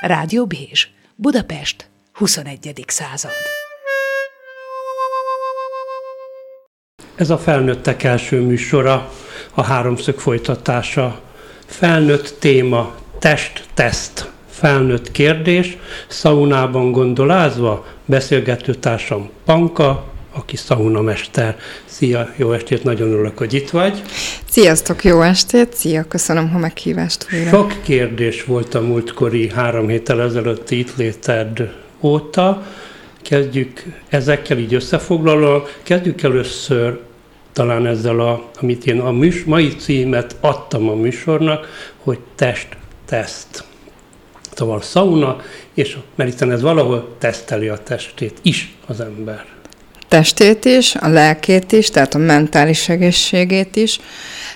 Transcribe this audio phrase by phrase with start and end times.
[0.00, 2.84] Rádió Bézs, Budapest, 21.
[2.86, 3.30] század.
[7.14, 9.12] Ez a felnőttek első műsora,
[9.54, 11.20] a háromszög folytatása.
[11.66, 15.76] Felnőtt téma, test-teszt, felnőtt kérdés,
[16.06, 21.58] szaunában gondolázva, beszélgető társam Panka, aki szaunamester.
[21.84, 24.02] Szia, jó estét, nagyon örülök, hogy itt vagy.
[24.50, 27.50] Sziasztok, jó estét, szia, köszönöm a meghívást újra.
[27.50, 32.66] Sok kérdés volt a múltkori három héttel ezelőtti itt léted óta.
[33.22, 35.68] Kezdjük ezekkel így összefoglalva.
[35.82, 37.00] Kezdjük először
[37.52, 43.64] talán ezzel, a, amit én a műs, mai címet adtam a műsornak, hogy test-teszt.
[44.54, 45.40] Szóval sauna,
[45.74, 49.44] és mert ez valahol teszteli a testét is az ember
[50.10, 54.00] testét is, a lelkét is, tehát a mentális egészségét is.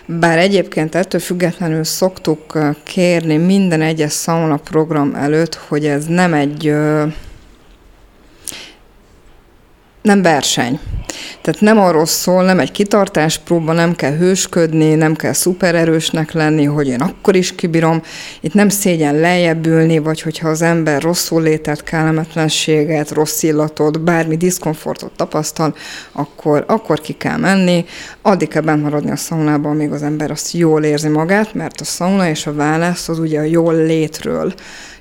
[0.06, 6.74] Bár egyébként ettől függetlenül szoktuk kérni minden egyes sauna program előtt, hogy ez nem egy
[10.04, 10.80] nem verseny.
[11.40, 16.88] Tehát nem arról szól, nem egy kitartáspróba, nem kell hősködni, nem kell szupererősnek lenni, hogy
[16.88, 18.02] én akkor is kibírom.
[18.40, 24.36] Itt nem szégyen lejjebb ülni, vagy hogyha az ember rosszul létett, kellemetlenséget, rossz illatot, bármi
[24.36, 25.74] diszkomfortot tapasztal,
[26.12, 27.84] akkor, akkor ki kell menni.
[28.22, 31.84] Addig kell bent maradni a szaunában, amíg az ember azt jól érzi magát, mert a
[31.84, 34.54] szauna és a válasz az ugye a jól létről,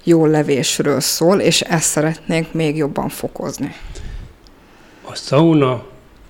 [0.04, 3.76] jól levésről szól, és ezt szeretnénk még jobban fokozni
[5.14, 5.84] a sauna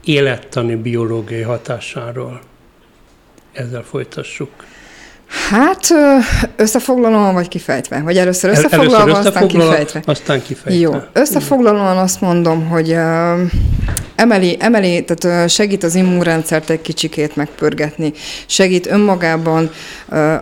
[0.03, 2.42] élettani biológiai hatásáról.
[3.52, 4.50] Ezzel folytassuk.
[5.50, 5.88] Hát
[6.56, 8.02] összefoglalóan vagy kifejtve?
[8.02, 10.02] Vagy először összefoglalva, először aztán kifejtve?
[10.06, 10.80] Aztán kifejtve.
[10.80, 12.95] Jó, összefoglalóan azt mondom, hogy
[14.16, 18.14] emeli, emeli, tehát segít az immunrendszert egy kicsikét megpörgetni,
[18.45, 19.72] segít önmagában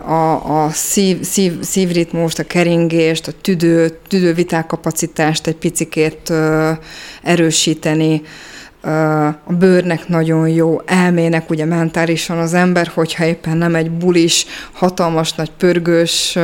[0.06, 6.32] a, a szív, szív, szívritmust, a keringést, a tüdő, tüdővitákapacitást egy picikét
[7.22, 8.22] erősíteni,
[9.46, 15.32] a bőrnek nagyon jó, elmének ugye mentálisan az ember, hogyha éppen nem egy bulis, hatalmas
[15.32, 16.38] nagy pörgős,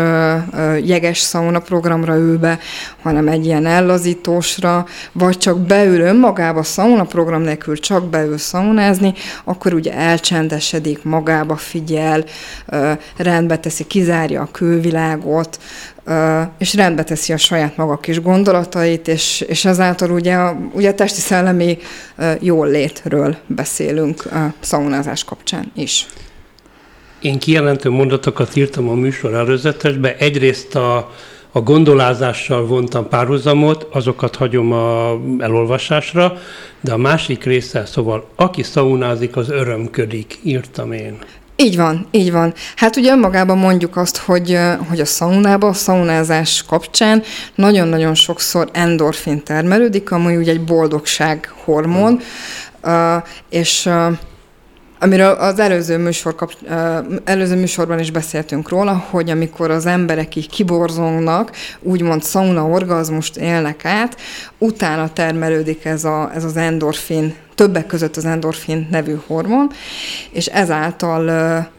[0.83, 2.59] jeges szauna programra ül be,
[3.03, 9.75] hanem egy ilyen ellazítósra, vagy csak beül önmagába szauna program nélkül csak beül szaunázni, akkor
[9.75, 12.25] ugye elcsendesedik, magába figyel,
[13.17, 15.59] rendbe teszi, kizárja a külvilágot,
[16.59, 20.37] és rendbe teszi a saját maga kis gondolatait, és, és ezáltal ugye
[20.73, 21.79] ugye a testi szellemi
[22.41, 26.07] jól létről beszélünk a szaunázás kapcsán is.
[27.21, 30.17] Én kijelentő mondatokat írtam a műsor előzetesbe.
[30.17, 31.13] Egyrészt a,
[31.53, 36.39] a gondolázással vontam párhuzamot, azokat hagyom a elolvasásra,
[36.81, 41.19] de a másik része, szóval aki szaunázik, az örömködik, írtam én.
[41.63, 42.55] Így van, így van.
[42.77, 44.59] Hát ugye önmagában mondjuk azt, hogy,
[44.89, 47.23] hogy a szaunában, a szaunázás kapcsán
[47.55, 52.21] nagyon-nagyon sokszor endorfin termelődik, ami ugye egy boldogság hormon,
[52.85, 53.89] uh, és
[54.99, 56.53] amiről az előző, műsor kap,
[57.25, 61.51] előző műsorban is beszéltünk róla, hogy amikor az emberek így kiborzongnak,
[61.81, 64.17] úgymond sauna orgazmust élnek át,
[64.59, 69.71] utána termelődik ez, a, ez az endorfin, többek között az endorfin nevű hormon,
[70.31, 71.31] és ezáltal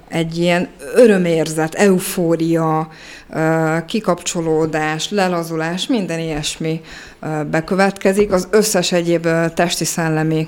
[0.10, 2.90] egy ilyen örömérzet, eufória,
[3.86, 6.82] kikapcsolódás, lelazulás, minden ilyesmi
[7.52, 8.32] bekövetkezik.
[8.32, 10.48] Az összes egyéb testi-szellemi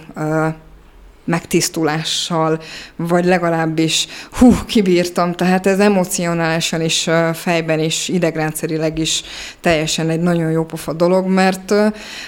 [1.24, 2.62] megtisztulással,
[2.96, 9.24] vagy legalábbis hú, kibírtam, tehát ez emocionálisan is, fejben is, idegrendszerileg is
[9.60, 11.74] teljesen egy nagyon jó pofa dolog, mert,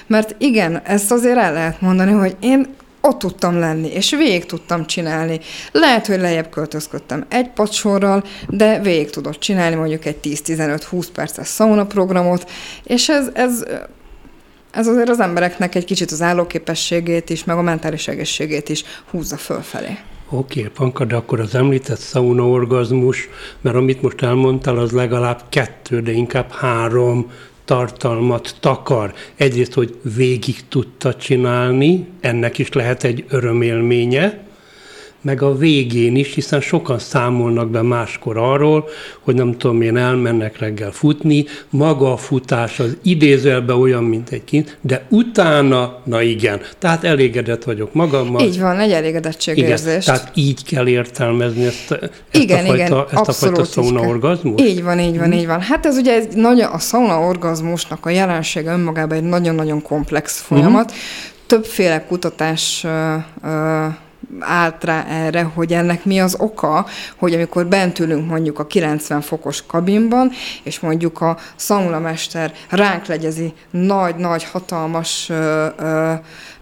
[0.08, 2.68] mert igen, ezt azért el lehet mondani, hogy én
[3.06, 5.40] ott tudtam lenni, és végig tudtam csinálni.
[5.72, 11.86] Lehet, hogy lejjebb költözködtem egy pacsorral, de végig tudott csinálni mondjuk egy 10-15-20 perces sauna
[11.86, 12.50] programot,
[12.84, 13.64] és ez, ez
[14.74, 19.38] ez azért az embereknek egy kicsit az állóképességét is, meg a mentális egészségét is húzza
[19.38, 19.98] fölfelé.
[20.30, 23.30] Oké, okay, Panka, de akkor az említett sauna orgazmus,
[23.62, 27.31] mert amit most elmondtál, az legalább kettő, de inkább három
[27.66, 29.14] tartalmat takar.
[29.36, 34.44] Egyrészt, hogy végig tudta csinálni, ennek is lehet egy örömélménye,
[35.24, 38.88] meg a végén is, hiszen sokan számolnak be máskor arról,
[39.20, 44.44] hogy nem tudom én, elmennek reggel futni, maga a futás az idézőjelben olyan, mint egy
[44.44, 48.42] kint, de utána, na igen, tehát elégedett vagyok magammal.
[48.42, 50.06] Így van, egy elégedettségérzés.
[50.06, 54.08] Igen, tehát így kell értelmezni ezt, ezt igen, a fajta, igen, ezt a fajta sauna
[54.08, 54.62] orgazmus?
[54.62, 55.38] Így van, így van, hmm.
[55.38, 55.62] így van.
[55.62, 60.92] Hát ez ugye egy nagy, a sauna orgazmusnak a jelensége önmagában egy nagyon-nagyon komplex folyamat.
[60.92, 61.00] Hmm.
[61.48, 62.92] Többféle kutatás uh,
[63.44, 63.94] uh,
[64.39, 66.85] állt rá erre, hogy ennek mi az oka,
[67.15, 70.31] hogy amikor bent ülünk mondjuk a 90 fokos kabinban,
[70.63, 75.31] és mondjuk a szaunamester ránk legyezi nagy-nagy, hatalmas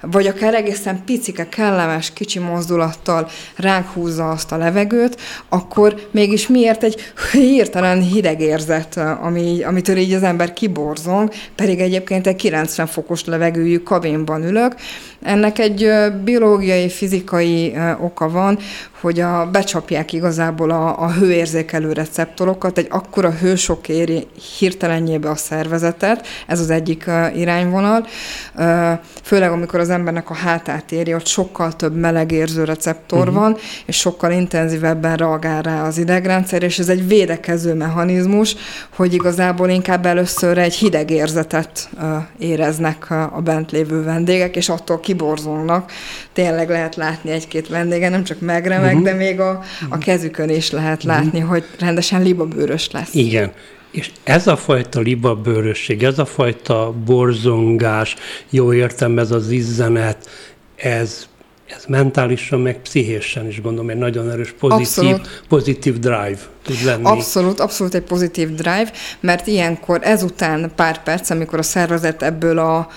[0.01, 6.83] vagy akár egészen picike, kellemes, kicsi mozdulattal ránk húzza azt a levegőt, akkor mégis miért
[6.83, 13.25] egy hirtelen hideg érzet, ami, amitől így az ember kiborzong, pedig egyébként egy 90 fokos
[13.25, 14.75] levegőjű kabinban ülök.
[15.23, 15.91] Ennek egy
[16.23, 18.59] biológiai, fizikai oka van,
[19.01, 24.27] hogy a, becsapják igazából a, a hőérzékelő receptorokat, egy akkora hősok éri
[24.59, 28.07] hirtelenjébe a szervezetet, ez az egyik uh, irányvonal,
[28.56, 28.92] uh,
[29.24, 33.36] főleg amikor az embernek a hátát éri, ott sokkal több melegérző receptor uh-huh.
[33.36, 38.56] van, és sokkal intenzívebben reagál rá az idegrendszer, és ez egy védekező mechanizmus,
[38.95, 42.09] hogy igazából inkább először egy hideg érzetet uh,
[42.39, 45.92] éreznek a bent lévő vendégek, és attól kiborzolnak.
[46.33, 49.10] Tényleg lehet látni egy-két vendége, nem csak megremeg, uh-huh.
[49.10, 51.50] de még a, a kezükön is lehet látni, uh-huh.
[51.50, 53.14] hogy rendesen libabőrös lesz.
[53.14, 53.52] Igen.
[53.92, 58.16] És ez a fajta libabőrösség, ez a fajta borzongás,
[58.50, 60.30] jó értem, ez az izzenet,
[60.76, 61.28] ez,
[61.68, 65.16] ez mentálisan, meg pszichésen is gondolom, egy nagyon erős pozitív,
[65.48, 67.04] pozitív drive tud lenni.
[67.04, 72.90] Abszolút, abszolút egy pozitív drive, mert ilyenkor ezután pár perc, amikor a szervezet ebből a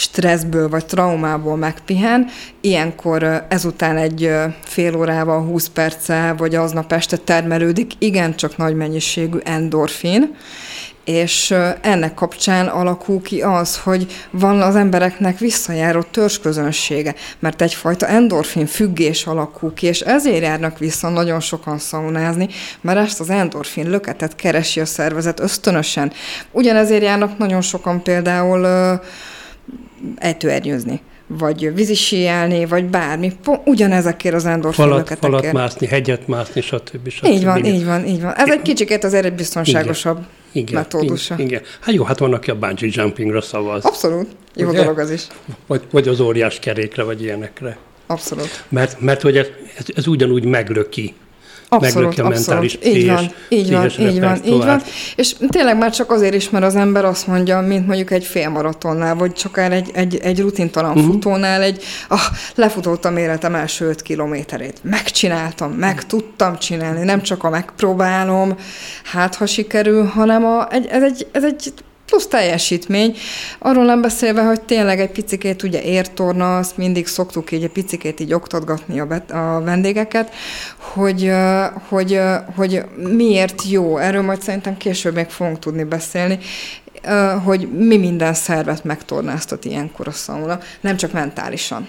[0.00, 2.26] stresszből vagy traumából megpihen,
[2.60, 4.30] ilyenkor ezután egy
[4.64, 10.36] fél órával, 20 perccel, vagy aznap este termelődik igencsak nagy mennyiségű endorfin,
[11.04, 18.66] és ennek kapcsán alakul ki az, hogy van az embereknek visszajáró törzsközönsége, mert egyfajta endorfin
[18.66, 22.48] függés alakul ki, és ezért járnak vissza nagyon sokan szaunázni,
[22.80, 26.12] mert ezt az endorfin löketet keresi a szervezet ösztönösen.
[26.50, 28.66] Ugyanezért járnak nagyon sokan például
[30.16, 31.00] ejtőernyőzni
[31.38, 33.32] vagy vízisíjálni, vagy bármi.
[33.64, 35.18] Ugyanezekért az endorfinokat.
[35.18, 37.08] Falat, falat mászni, hegyet mászni, stb.
[37.08, 37.24] stb.
[37.24, 38.34] Így van, így van, így van.
[38.34, 41.34] Ez egy kicsikét azért egy biztonságosabb igen, metódusa.
[41.34, 41.62] Igen, igen.
[41.80, 43.84] Hát jó, hát van, aki a bungee jumpingra szavaz.
[43.84, 44.28] Abszolút.
[44.54, 44.78] Jó Ugye?
[44.78, 45.26] dolog az is.
[45.66, 47.78] Vagy, vagy az óriás kerékre, vagy ilyenekre.
[48.06, 48.64] Abszolút.
[48.68, 49.46] Mert, mert hogy ez,
[49.76, 51.14] ez, ez ugyanúgy meglöki
[51.72, 52.96] Abszolút, a mentális abszolút.
[52.96, 54.82] Így van, így van, így van, így van.
[55.16, 59.14] És tényleg már csak azért is, mert az ember azt mondja, mint mondjuk egy félmaratonnál,
[59.14, 61.04] vagy csak egy, egy, egy rutintalan uh-huh.
[61.04, 62.20] futónál, egy ah,
[62.54, 64.78] lefutottam életem első öt kilométerét.
[64.82, 68.56] Megcsináltam, meg tudtam csinálni, nem csak a megpróbálom,
[69.04, 71.72] hát ha sikerül, hanem a, egy, ez, egy, ez egy
[72.10, 73.16] plusz teljesítmény.
[73.58, 78.20] Arról nem beszélve, hogy tényleg egy picikét ugye értorna, azt mindig szoktuk így egy picikét
[78.20, 80.34] így oktatgatni a, bet, a vendégeket,
[80.76, 81.30] hogy,
[81.88, 82.20] hogy,
[82.56, 82.82] hogy
[83.16, 83.98] miért jó.
[83.98, 86.38] Erről majd szerintem később még fogunk tudni beszélni,
[87.44, 91.88] hogy mi minden szervet megtornáztat ilyenkor a szauna, nem csak mentálisan.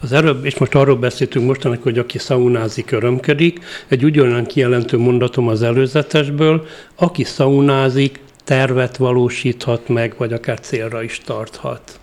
[0.00, 3.60] Az előbb, és most arról beszéltünk mostanak, hogy aki szaunázik, örömkedik.
[3.88, 6.66] Egy ugyanolyan kijelentő mondatom az előzetesből,
[6.96, 11.98] aki szaunázik, tervet valósíthat meg, vagy akár célra is tarthat.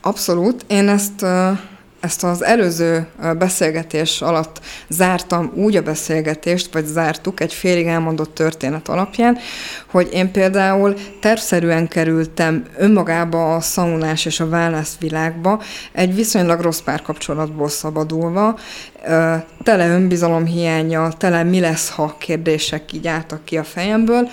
[0.00, 0.64] Abszolút.
[0.66, 1.26] Én ezt,
[2.00, 3.06] ezt az előző
[3.38, 9.38] beszélgetés alatt zártam úgy a beszélgetést, vagy zártuk egy félig elmondott történet alapján,
[9.90, 15.62] hogy én például tervszerűen kerültem önmagába a szaunás és a wellness világba,
[15.92, 18.58] egy viszonylag rossz párkapcsolatból szabadulva,
[19.62, 24.28] tele önbizalom hiánya, tele mi lesz, ha kérdések így álltak ki a fejemből,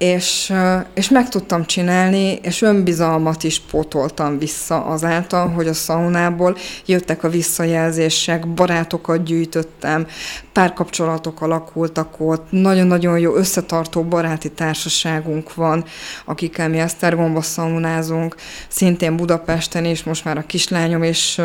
[0.00, 0.52] és,
[0.94, 7.28] és meg tudtam csinálni, és önbizalmat is pótoltam vissza azáltal, hogy a szaunából jöttek a
[7.28, 10.06] visszajelzések, barátokat gyűjtöttem,
[10.52, 15.84] párkapcsolatok alakultak ott, nagyon-nagyon jó összetartó baráti társaságunk van,
[16.24, 18.34] akikkel mi Esztergomba szaunázunk,
[18.68, 21.40] szintén Budapesten is, most már a kislányom is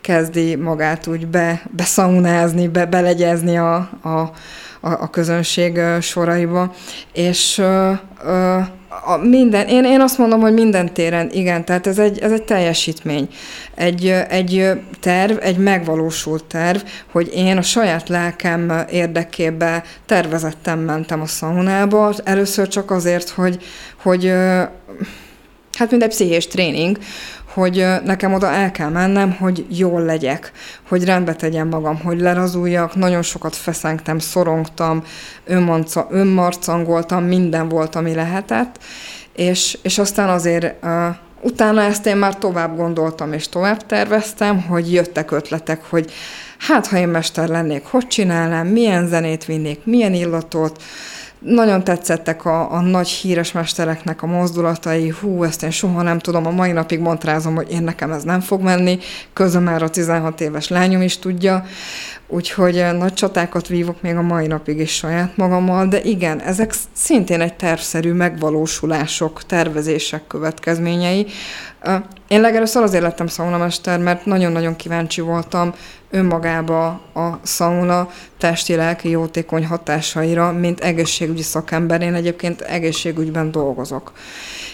[0.00, 4.32] kezdi magát úgy be, beszaunázni, be, belegyezni a, a
[4.80, 6.74] a, a közönség soraiba,
[7.12, 7.62] és
[9.04, 12.42] a minden, én, én azt mondom, hogy minden téren igen, tehát ez egy, ez egy
[12.42, 13.28] teljesítmény.
[13.74, 14.70] Egy, egy
[15.00, 16.80] terv, egy megvalósult terv,
[17.12, 23.58] hogy én a saját lelkem érdekébe tervezettem mentem a szaunába, először csak azért, hogy,
[24.02, 24.32] hogy
[25.78, 26.98] hát mint egy pszichés tréning,
[27.54, 30.52] hogy nekem oda el kell mennem, hogy jól legyek,
[30.88, 35.04] hogy rendbe tegyem magam, hogy lerazuljak, nagyon sokat feszengtem, szorongtam,
[35.44, 38.78] önmanca, önmarcangoltam, minden volt, ami lehetett,
[39.32, 40.90] és, és aztán azért uh,
[41.40, 46.12] utána ezt én már tovább gondoltam, és tovább terveztem, hogy jöttek ötletek, hogy
[46.58, 50.82] hát, ha én mester lennék, hogy csinálnám, milyen zenét vinnék, milyen illatot,
[51.40, 56.46] nagyon tetszettek a, a nagy híres mestereknek a mozdulatai, hú, ezt én soha nem tudom,
[56.46, 58.98] a mai napig montrázom, hogy én nekem ez nem fog menni,
[59.32, 61.64] közben már a 16 éves lányom is tudja,
[62.26, 66.74] úgyhogy eh, nagy csatákat vívok még a mai napig is saját magammal, de igen, ezek
[66.92, 71.26] szintén egy tervszerű megvalósulások, tervezések következményei.
[71.80, 75.74] Eh, én legelőször azért lettem szaunamester, mert nagyon-nagyon kíváncsi voltam
[76.10, 78.08] önmagába a szauna
[78.40, 82.02] testi-lelki jótékony hatásaira, mint egészségügyi szakember.
[82.02, 84.12] Én egyébként egészségügyben dolgozok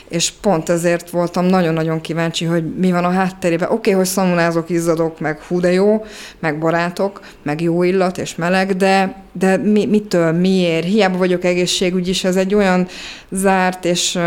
[0.08, 3.68] és pont ezért voltam nagyon-nagyon kíváncsi, hogy mi van a hátterében.
[3.68, 6.04] Oké, okay, hogy szamunázok, izzadok, meg hú de jó,
[6.38, 10.84] meg barátok, meg jó illat és meleg, de, de mi, mitől, miért?
[10.84, 12.86] Hiába vagyok egészségügy is, ez egy olyan
[13.30, 14.18] zárt és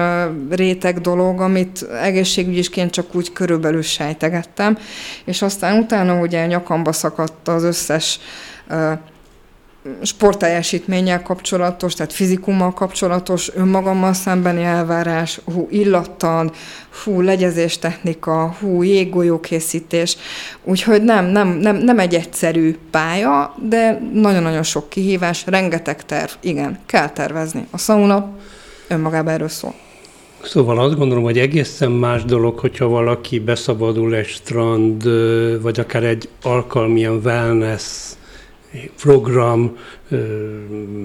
[0.49, 4.77] réteg dolog, amit egészségügyisként csak úgy körülbelül sejtegettem,
[5.25, 8.19] és aztán utána ugye nyakamba szakadt az összes
[10.01, 16.51] sportteljesítménnyel kapcsolatos, tehát fizikummal kapcsolatos, önmagammal szembeni elvárás, hú, illattan,
[17.03, 20.17] hú, legyezés technika, hú, jéggolyókészítés.
[20.63, 26.31] Úgyhogy nem, nem, nem, nem egy egyszerű pálya, de nagyon-nagyon sok kihívás, rengeteg terv.
[26.39, 27.67] Igen, kell tervezni.
[27.71, 28.29] A sauna
[28.87, 29.73] önmagában erről szól.
[30.43, 35.03] Szóval azt gondolom, hogy egészen más dolog, hogyha valaki beszabadul egy strand,
[35.61, 38.17] vagy akár egy alkalmilyen wellness
[39.01, 39.77] program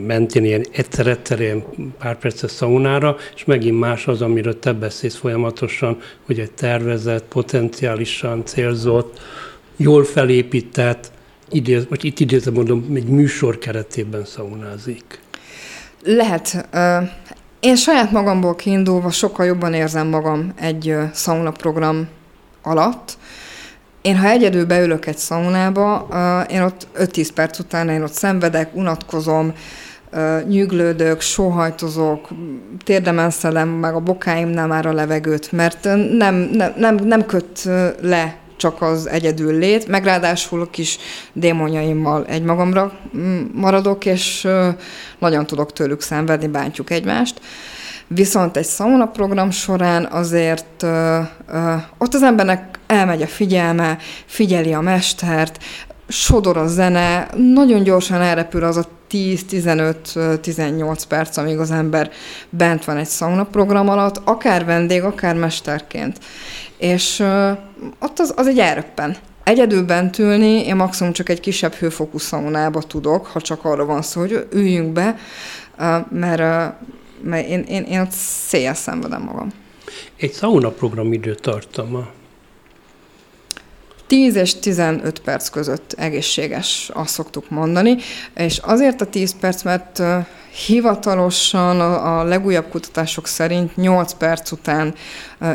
[0.07, 1.65] mentén ilyen egyszer-egyszer ilyen
[1.99, 8.45] pár perces szaunára, és megint más az, amiről te beszélsz folyamatosan, hogy egy tervezett, potenciálisan
[8.45, 9.21] célzott,
[9.77, 11.13] jól felépített,
[11.51, 15.21] idéz, vagy itt idézem mondom, egy műsor keretében szaunázik.
[16.03, 16.69] Lehet.
[17.61, 22.09] Én saját magamból kiindulva sokkal jobban érzem magam egy szauna program
[22.63, 23.19] alatt,
[24.05, 26.07] én, ha egyedül beülök egy szaunába,
[26.51, 29.53] én ott 5-10 perc után én ott szenvedek, unatkozom,
[30.49, 32.29] nyüglődök, sóhajtozok,
[32.85, 35.85] térdemen szedem meg a bokáimnál már a levegőt, mert
[36.19, 37.69] nem, nem, nem, nem köt
[38.01, 40.99] le csak az egyedül lét, meg ráadásul a kis
[41.33, 44.49] démonjaimmal egymagamra mm, maradok, és
[45.19, 47.41] nagyon tudok tőlük szenvedni, bántjuk egymást.
[48.07, 51.21] Viszont egy sauna program során azért ö,
[51.53, 55.65] ö, ott az embernek elmegy a figyelme, figyeli a mestert,
[56.09, 62.11] sodor a zene, nagyon gyorsan elrepül az a 10-15-18 perc, amíg az ember
[62.51, 66.19] bent van egy sauna program alatt, akár vendég, akár mesterként.
[66.77, 67.51] És ö,
[68.01, 69.17] ott az, az egy elröppen.
[69.45, 74.03] Egyedül bent ülni, én maximum csak egy kisebb hőfokú szaunába tudok, ha csak arra van
[74.03, 75.17] szó, hogy üljünk be,
[76.11, 76.75] mert
[77.25, 78.11] mert én, én, én ott
[78.47, 79.49] széjjel szenvedem magam.
[80.17, 82.07] Egy sauna program időtartama?
[84.07, 87.97] 10 és 15 perc között egészséges, azt szoktuk mondani,
[88.37, 90.03] és azért a 10 perc, mert
[90.67, 94.95] hivatalosan a, legújabb kutatások szerint 8 perc után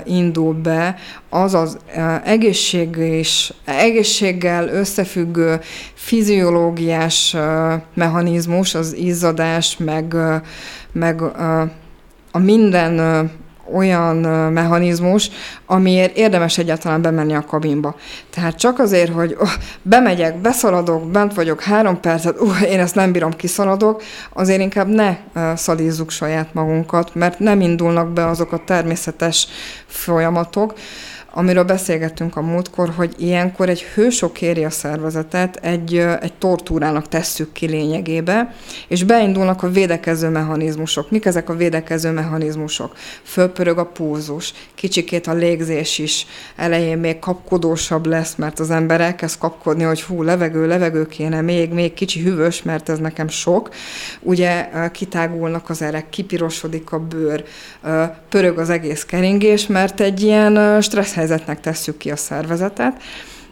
[0.05, 0.95] indul be
[1.29, 1.77] az az
[2.23, 5.59] egészség és egészséggel összefüggő
[5.93, 7.35] fiziológiás
[7.93, 10.15] mechanizmus, az izzadás, meg
[10.91, 11.21] meg
[12.31, 13.31] a minden
[13.73, 14.15] olyan
[14.51, 15.29] mechanizmus,
[15.65, 17.95] amiért érdemes egyáltalán bemenni a kabinba.
[18.29, 19.49] Tehát csak azért, hogy oh,
[19.81, 24.01] bemegyek, beszaladok, bent vagyok három percet, uh, én ezt nem bírom, kiszaladok,
[24.33, 25.17] azért inkább ne
[25.55, 29.47] szalízzuk saját magunkat, mert nem indulnak be azok a természetes
[29.85, 30.73] folyamatok,
[31.31, 37.51] amiről beszélgettünk a múltkor, hogy ilyenkor egy hősok kéri a szervezetet, egy, egy tortúrának tesszük
[37.51, 38.53] ki lényegébe,
[38.88, 41.12] és beindulnak a védekező mechanizmusok.
[41.12, 42.95] Mik ezek a védekező mechanizmusok?
[43.24, 49.38] Fölpörög a pulzus, kicsikét a légzés is elején még kapkodósabb lesz, mert az ember elkezd
[49.39, 53.69] kapkodni, hogy hú, levegő, levegő kéne, még, még kicsi hűvös, mert ez nekem sok.
[54.21, 57.43] Ugye kitágulnak az erek, kipirosodik a bőr,
[58.29, 63.01] pörög az egész keringés, mert egy ilyen stressz helyzetnek tesszük ki a szervezetet,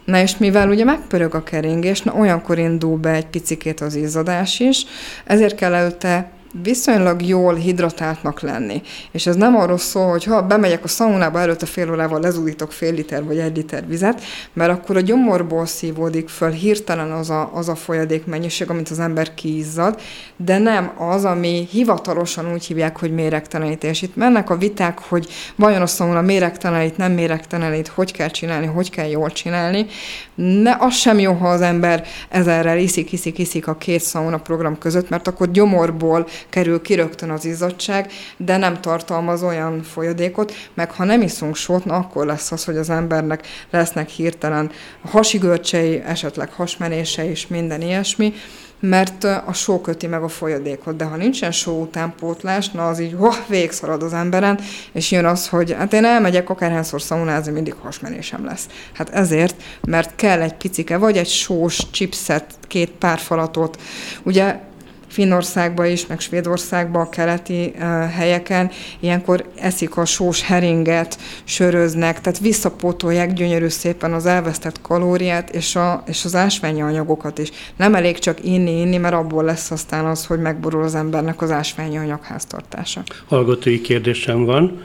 [0.04, 4.60] Na és mivel ugye megpörög a keringés, na olyankor indul be egy picikét az izzadás
[4.60, 4.84] is,
[5.24, 6.30] ezért kell előtte
[6.62, 8.82] viszonylag jól hidratáltnak lenni.
[9.10, 12.92] És ez nem arról szól, hogy ha bemegyek a szaunába előtte fél órával lezúdítok fél
[12.94, 17.68] liter vagy egy liter vizet, mert akkor a gyomorból szívódik föl hirtelen az a, az
[17.68, 20.00] a folyadék mennyiség, amit az ember kiizzad,
[20.36, 24.02] de nem az, ami hivatalosan úgy hívják, hogy méregtelenítés.
[24.02, 25.26] Itt mennek a viták, hogy
[25.56, 29.86] vajon a szauna méregtelenít, nem méregtelenít, hogy kell csinálni, hogy kell jól csinálni.
[30.34, 34.78] Ne, az sem jó, ha az ember ezerrel iszik, iszik, iszik a két szauna program
[34.78, 40.90] között, mert akkor gyomorból kerül ki rögtön az izzadság, de nem tartalmaz olyan folyadékot, meg
[40.90, 44.70] ha nem iszunk sót, na akkor lesz az, hogy az embernek lesznek hirtelen
[45.04, 48.32] hasigörcsei, esetleg hasmenése és minden ilyesmi,
[48.80, 53.14] mert a só köti meg a folyadékot, de ha nincsen só utánpótlás, na az így
[53.18, 54.60] oh, végszalad az emberen,
[54.92, 58.66] és jön az, hogy hát én elmegyek akárhányszor szaunázni, mindig hasmenésem lesz.
[58.92, 63.80] Hát ezért, mert kell egy picike, vagy egy sós chipset, két pár falatot.
[64.22, 64.60] Ugye
[65.08, 72.38] Finnországban is, meg Svédországban, a keleti uh, helyeken, ilyenkor eszik a sós heringet, söröznek, tehát
[72.38, 77.50] visszapótolják gyönyörű szépen az elvesztett kalóriát és, a, és az ásványi anyagokat is.
[77.76, 81.50] Nem elég csak inni, inni, mert abból lesz aztán az, hogy megborul az embernek az
[81.50, 83.02] ásványi anyag háztartása.
[83.28, 84.82] Hallgatói kérdésem van.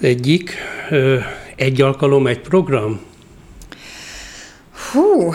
[0.00, 0.54] Egyik,
[1.56, 3.00] egy alkalom, egy program?
[4.92, 5.32] Hú,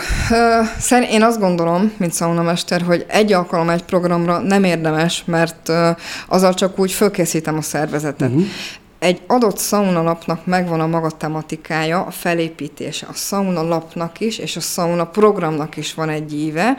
[0.90, 5.72] uh, én azt gondolom, mint szaunamester, hogy egy alkalom egy programra nem érdemes, mert
[6.28, 8.28] azzal csak úgy fölkészítem a szervezetet.
[8.28, 8.44] Uh-huh.
[8.98, 13.06] Egy adott szauna lapnak megvan a maga tematikája, a felépítése.
[13.10, 16.76] A szauna lapnak is, és a szauna programnak is van egy íve.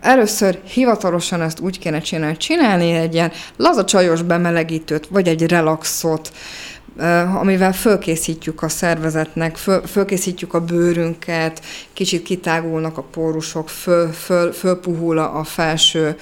[0.00, 6.32] Először hivatalosan ezt úgy kéne csinálni, csinálni egy ilyen laza csajos bemelegítőt, vagy egy relaxot,
[7.40, 15.18] amivel fölkészítjük a szervezetnek, föl, fölkészítjük a bőrünket, kicsit kitágulnak a pórusok, föl, föl, fölpuhul
[15.18, 16.16] a felső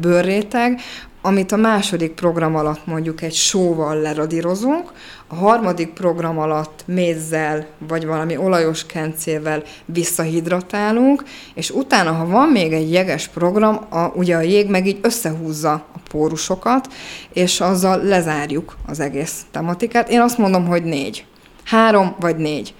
[0.00, 0.80] bőrréteg,
[1.26, 4.92] amit a második program alatt mondjuk egy sóval leradírozunk,
[5.26, 11.22] a harmadik program alatt mézzel vagy valami olajos kencével visszahidratálunk,
[11.54, 15.72] és utána, ha van még egy jeges program, a, ugye a jég meg így összehúzza
[15.72, 16.88] a pórusokat,
[17.32, 20.08] és azzal lezárjuk az egész tematikát.
[20.10, 21.24] Én azt mondom, hogy négy.
[21.64, 22.74] Három vagy négy.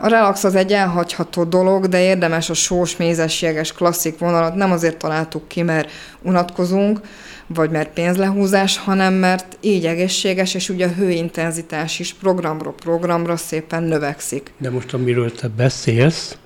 [0.00, 4.54] A relax az egy elhagyható dolog, de érdemes a sós, mézes, jeges, klasszik vonalat.
[4.54, 5.90] Nem azért találtuk ki, mert
[6.22, 7.00] unatkozunk,
[7.46, 13.82] vagy mert pénzlehúzás, hanem mert így egészséges, és ugye a hőintenzitás is programról programra szépen
[13.82, 14.52] növekszik.
[14.58, 16.36] De most amiről te beszélsz,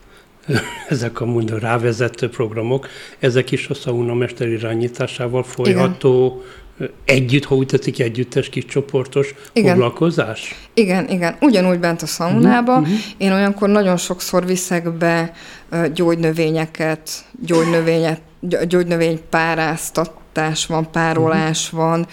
[0.89, 2.89] ezek a mondom rávezető programok,
[3.19, 6.43] ezek is a szauna mester irányításával folyható,
[6.77, 6.91] igen.
[7.05, 9.71] együtt, ha úgy tetszik, együttes kis csoportos igen.
[9.71, 10.55] foglalkozás?
[10.75, 11.37] Igen, igen.
[11.41, 12.79] Ugyanúgy bent a szaunába.
[12.79, 12.95] Uh-huh.
[13.17, 15.33] Én olyankor nagyon sokszor viszek be
[15.95, 17.11] gyógynövényeket,
[17.47, 18.21] gyógynövényet,
[18.69, 21.81] gyógynövény páráztat, párolgatás van, párolás uh-huh.
[21.81, 22.07] van,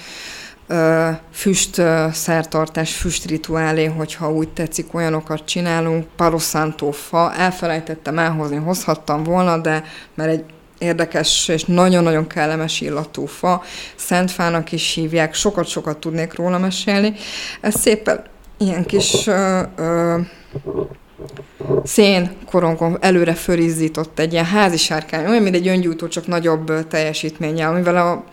[1.31, 9.83] füst szertartás, füstrituálé, hogyha úgy tetszik, olyanokat csinálunk, paroszántó fa, elfelejtettem elhozni, hozhattam volna, de
[10.15, 10.43] mert egy
[10.77, 13.63] érdekes és nagyon-nagyon kellemes illatú fa,
[13.95, 17.13] szentfának is hívják, sokat-sokat tudnék róla mesélni.
[17.61, 18.23] Ez szépen
[18.57, 20.19] ilyen kis ö, ö,
[21.83, 27.67] szén korongon előre fölizzított egy ilyen házi sárkány, olyan, mint egy öngyújtó, csak nagyobb teljesítménye,
[27.67, 28.23] amivel a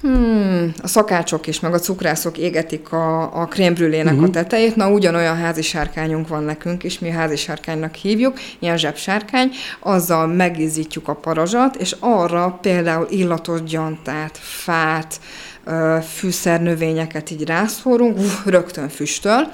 [0.00, 4.22] Hmm, a szakácsok is, meg a cukrászok égetik a, a krémbrülének uh-huh.
[4.22, 4.30] a mhm.
[4.30, 4.76] tetejét.
[4.76, 11.08] Na, ugyanolyan házi sárkányunk van nekünk is, mi házi sárkánynak hívjuk, ilyen zsebsárkány, azzal megizzítjuk
[11.08, 15.20] a parazsat, és arra például illatos gyantát, fát,
[16.14, 19.52] fűszernövényeket így rászórunk, rögtön füstöl,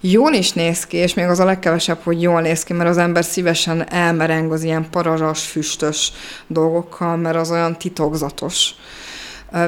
[0.00, 2.98] jól is néz ki, és még az a legkevesebb, hogy jól néz ki, mert az
[2.98, 6.12] ember szívesen elmereng az ilyen pararas, füstös
[6.46, 8.70] dolgokkal, mert az olyan titokzatos.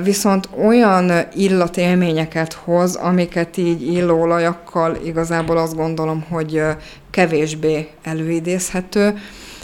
[0.03, 6.63] Viszont olyan illatélményeket hoz, amiket így illóolajakkal igazából azt gondolom, hogy
[7.11, 9.19] kevésbé előidézhető,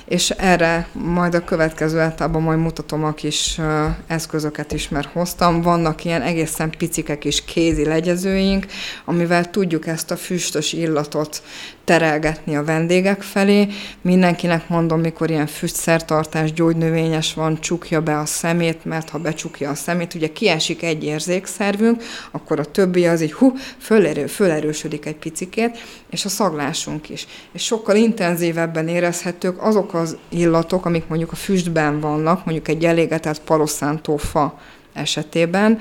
[0.08, 3.60] és erre majd a következő etapban majd mutatom a kis
[4.06, 5.62] eszközöket is, mert hoztam.
[5.62, 8.66] Vannak ilyen egészen picike kis kézi legyezőink,
[9.04, 11.42] amivel tudjuk ezt a füstös illatot
[11.84, 13.68] terelgetni a vendégek felé.
[14.00, 19.74] Mindenkinek mondom, mikor ilyen füstszertartás, gyógynövényes van, csukja be a szemét, mert ha becsukja a
[19.74, 25.78] szemét, ugye kiesik egy érzékszervünk, akkor a többi az így hú, fölerő, fölerősödik egy picikét,
[26.10, 27.26] és a szaglásunk is.
[27.52, 33.40] És sokkal intenzívebben érezhetők azok az illatok, amik mondjuk a füstben vannak, mondjuk egy elégetett
[33.40, 34.60] paloszántófa
[34.92, 35.80] esetében,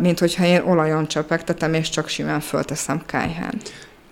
[0.00, 3.54] mint hogyha én olajon csepegtetem, és csak simán fölteszem kájhán.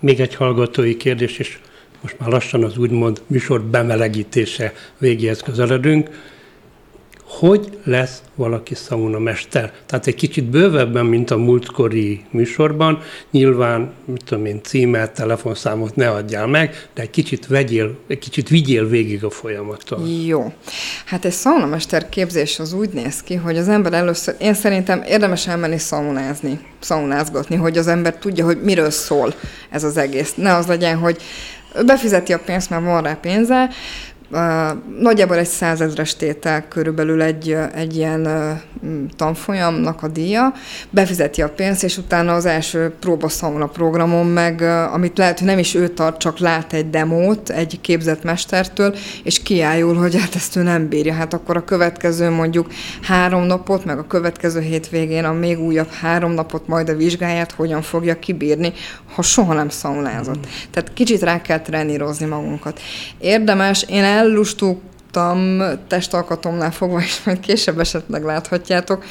[0.01, 1.59] Még egy hallgatói kérdés, és
[2.01, 6.09] most már lassan az úgymond műsor bemelegítése végéhez közeledünk
[7.38, 8.75] hogy lesz valaki
[9.18, 9.73] mester.
[9.87, 12.99] Tehát egy kicsit bővebben, mint a múltkori műsorban,
[13.31, 18.49] nyilván, mit tudom én, címet, telefonszámot ne adjál meg, de egy kicsit vegyél, egy kicsit
[18.49, 20.09] vigyél végig a folyamaton.
[20.09, 20.53] Jó.
[21.05, 25.47] Hát egy szaunamester képzés az úgy néz ki, hogy az ember először, én szerintem érdemes
[25.47, 29.35] elmenni szaunázni, szaunázgatni, hogy az ember tudja, hogy miről szól
[29.71, 30.35] ez az egész.
[30.35, 31.23] Ne az legyen, hogy
[31.87, 33.71] befizeti a pénzt, mert van rá pénze,
[34.99, 38.29] Nagyjából egy százezres tétel körülbelül egy, egy ilyen
[39.16, 40.53] tanfolyamnak a díja,
[40.90, 45.75] befizeti a pénzt, és utána az első próbaszauna programon meg, amit lehet, hogy nem is
[45.75, 50.62] ő tart, csak lát egy demót egy képzett mestertől, és kiájul, hogy hát ezt ő
[50.62, 51.14] nem bírja.
[51.14, 56.33] Hát akkor a következő mondjuk három napot, meg a következő hétvégén a még újabb három
[56.33, 58.73] napot, majd a vizsgáját hogyan fogja kibírni,
[59.14, 60.38] ha soha nem szaunázott.
[60.38, 60.51] Mm.
[60.71, 62.81] Tehát kicsit rá kell trenírozni magunkat.
[63.18, 64.80] Érdemes, én ellustuk
[65.88, 69.04] testalkatomnál fogva, és majd később esetleg láthatjátok.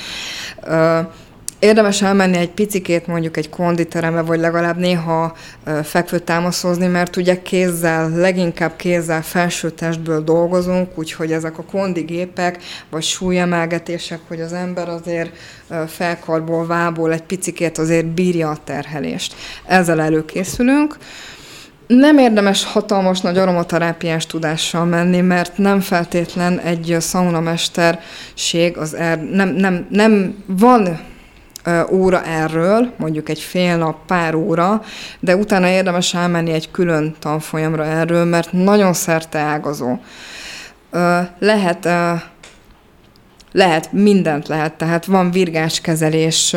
[1.60, 5.36] Érdemes elmenni egy picikét mondjuk egy konditerembe, vagy legalább néha
[5.84, 13.04] fekvő támaszozni, mert ugye kézzel, leginkább kézzel felső testből dolgozunk, úgyhogy ezek a kondigépek, vagy
[13.04, 15.32] súlyemelgetések, hogy az ember azért
[15.88, 19.36] felkarból, vából egy picikét azért bírja a terhelést.
[19.66, 20.98] Ezzel előkészülünk.
[22.00, 29.50] Nem érdemes hatalmas nagy aromaterápiás tudással menni, mert nem feltétlen egy szaunamesterség az er, nem,
[29.50, 31.00] nem, nem van
[31.90, 34.82] óra erről, mondjuk egy fél nap, pár óra,
[35.20, 40.00] de utána érdemes elmenni egy külön tanfolyamra erről, mert nagyon szerte ágazó.
[41.40, 41.90] Lehet
[43.52, 46.56] lehet, mindent lehet, tehát van virgáskezelés,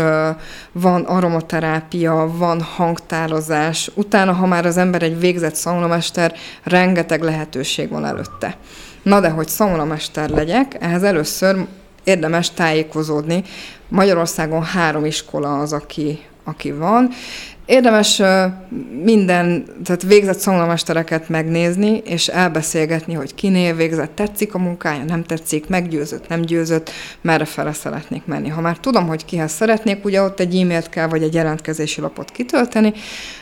[0.73, 3.91] van aromaterápia, van hangtározás.
[3.95, 8.57] Utána, ha már az ember egy végzett szaunamester, rengeteg lehetőség van előtte.
[9.03, 11.67] Na de, hogy szaunamester legyek, ehhez először
[12.05, 13.43] érdemes tájékozódni.
[13.89, 17.11] Magyarországon három iskola az, aki, aki van,
[17.67, 18.23] Érdemes
[19.03, 25.69] minden, tehát végzett szaunamestereket megnézni, és elbeszélgetni, hogy kinél végzett, tetszik a munkája, nem tetszik,
[25.69, 28.49] meggyőzött, nem győzött, merre fele szeretnék menni.
[28.49, 32.31] Ha már tudom, hogy kihez szeretnék, ugye ott egy e-mailt kell, vagy egy jelentkezési lapot
[32.31, 32.93] kitölteni,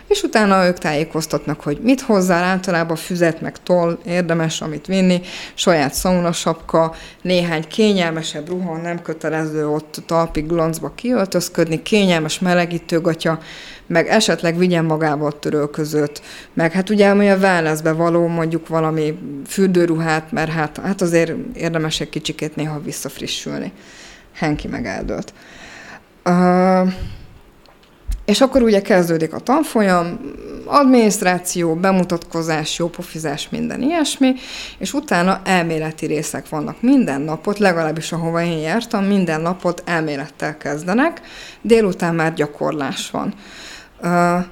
[0.09, 5.21] és utána ők tájékoztatnak, hogy mit hozzá, általában füzet, meg toll, érdemes, amit vinni,
[5.55, 13.39] saját saunasapka, néhány kényelmesebb ruha, nem kötelező ott talpig glancba kiöltözködni, kényelmes melegítőgatya,
[13.93, 16.23] meg esetleg vigyen magával törölközőt,
[16.55, 22.01] meg hát ugye ami a wellnessbe való mondjuk valami fürdőruhát, mert hát, hát azért érdemes
[22.01, 23.73] egy kicsikét néha visszafrissülni.
[24.35, 25.33] Henki meg eldőlt.
[26.25, 26.93] Uh,
[28.25, 30.21] és akkor ugye kezdődik a tanfolyam,
[30.65, 34.35] adminisztráció, bemutatkozás, jópofizás, minden ilyesmi,
[34.79, 41.21] és utána elméleti részek vannak minden napot, legalábbis ahova én jártam, minden napot elmélettel kezdenek,
[41.63, 43.35] délután már gyakorlás van.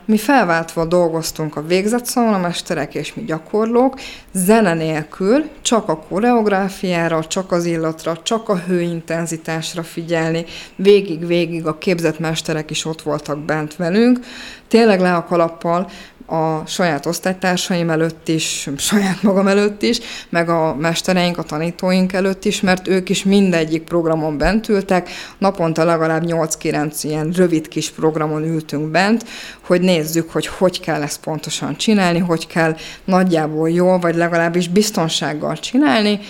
[0.04, 4.00] Mi felváltva dolgoztunk a végzett szaunamesterek és mi gyakorlók,
[4.32, 10.44] zene nélkül, csak a koreográfiára, csak az illatra, csak a hőintenzitásra figyelni.
[10.76, 14.20] Végig-végig a képzett mesterek is ott voltak bent velünk,
[14.68, 15.90] tényleg le a kalappal,
[16.30, 22.44] a saját osztálytársaim előtt is, saját magam előtt is, meg a mestereink, a tanítóink előtt
[22.44, 28.44] is, mert ők is mindegyik programon bent ültek, naponta legalább 8-9 ilyen rövid kis programon
[28.44, 29.24] ültünk bent,
[29.60, 35.56] hogy nézzük, hogy hogy kell ezt pontosan csinálni, hogy kell nagyjából jól, vagy legalábbis biztonsággal
[35.56, 36.20] csinálni,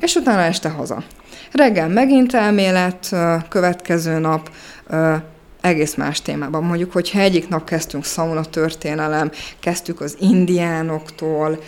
[0.00, 1.02] és utána este haza.
[1.52, 3.16] Reggel megint elmélet,
[3.48, 4.50] következő nap
[5.64, 6.64] egész más témában.
[6.64, 11.58] Mondjuk, hogyha egyik nap kezdtünk szauna történelem, kezdtük az indiánoktól,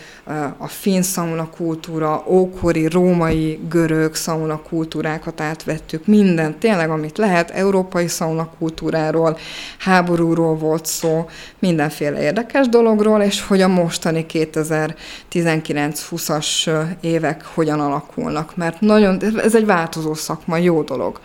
[0.57, 8.07] a finn szauna kultúra, ókori, római, görög szauna kultúrákat átvettük, minden, tényleg amit lehet, európai
[8.07, 9.37] szauna kultúráról,
[9.77, 11.29] háborúról volt szó,
[11.59, 16.69] mindenféle érdekes dologról, és hogy a mostani 2019-20-as
[17.01, 21.19] évek hogyan alakulnak, mert nagyon, ez egy változó szakma, jó dolog.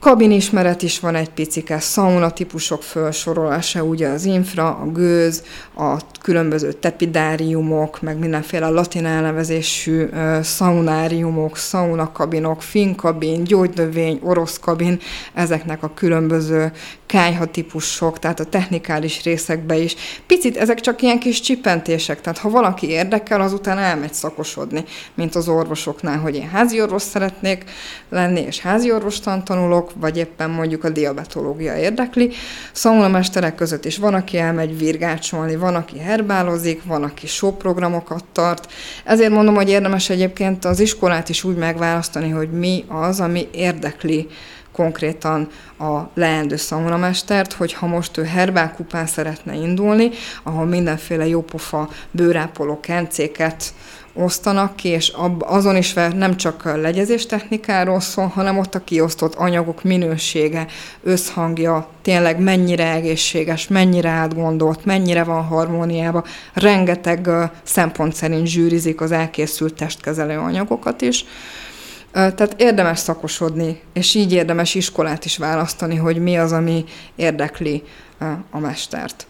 [0.00, 5.42] Kabinismeret is van egy picike, szauna típusok felsorolása, ugye az infra, a gőz,
[5.76, 10.08] a különböző tepidáriumok, meg mindenféle latin elnevezésű
[10.42, 14.98] szaunáriumok, saunakabinok, finkabin, gyógynövény, orosz kabin,
[15.34, 16.72] ezeknek a különböző
[17.10, 19.94] kájha típusok, tehát a technikális részekbe is.
[20.26, 25.48] Picit ezek csak ilyen kis csipentések, tehát ha valaki érdekel, azután elmegy szakosodni, mint az
[25.48, 27.64] orvosoknál, hogy én házi orvos szeretnék
[28.08, 32.30] lenni, és házi orvostan tanulok, vagy éppen mondjuk a diabetológia érdekli.
[32.72, 38.72] Szaunamesterek között is van, aki elmegy virgácsolni, van, aki herbálozik, van, aki showprogramokat tart.
[39.04, 44.28] Ezért mondom, hogy érdemes egyébként az iskolát is úgy megválasztani, hogy mi az, ami érdekli
[44.80, 50.10] konkrétan a leendő szaunamestert, hogy ha most ő herbálkupán szeretne indulni,
[50.42, 53.74] ahol mindenféle jópofa bőrápoló kencéket
[54.12, 59.34] osztanak ki, és azon is nem csak a legyezés technikáról szól, hanem ott a kiosztott
[59.34, 60.66] anyagok minősége,
[61.02, 66.24] összhangja, tényleg mennyire egészséges, mennyire átgondolt, mennyire van harmóniában.
[66.52, 67.28] Rengeteg
[67.62, 71.24] szempont szerint zsűrizik az elkészült testkezelő anyagokat is.
[72.12, 76.84] Tehát érdemes szakosodni, és így érdemes iskolát is választani, hogy mi az, ami
[77.16, 77.82] érdekli
[78.50, 79.26] a mestert.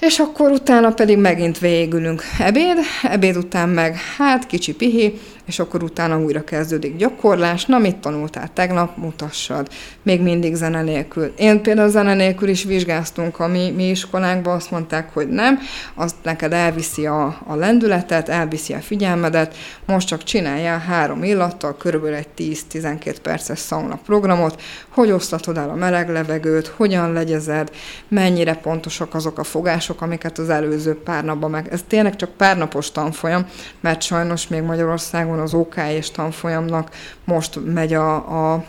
[0.00, 5.82] És akkor utána pedig megint végülünk ebéd, ebéd után meg hát kicsi pihi, és akkor
[5.82, 7.64] utána újra kezdődik gyakorlás.
[7.64, 8.96] Na, mit tanultál tegnap?
[8.96, 9.68] Mutassad.
[10.02, 11.32] Még mindig zene nélkül.
[11.36, 15.58] Én például zene nélkül is vizsgáztunk a mi, mi iskolánkban, azt mondták, hogy nem,
[15.94, 19.56] azt neked elviszi a, a lendületet, elviszi a figyelmedet,
[19.86, 22.28] most csak csináljál három illattal, körülbelül egy
[22.72, 27.70] 10-12 perces sauna programot, hogy osztatod el a meleg levegőt, hogyan legyezed,
[28.08, 31.68] mennyire pontosak azok a fogások, amiket az előző pár napban meg.
[31.72, 33.46] Ez tényleg csak pár napos tanfolyam,
[33.80, 36.90] mert sajnos még Magyarországon Magyarországon az OK és tanfolyamnak
[37.24, 38.64] most megy a, a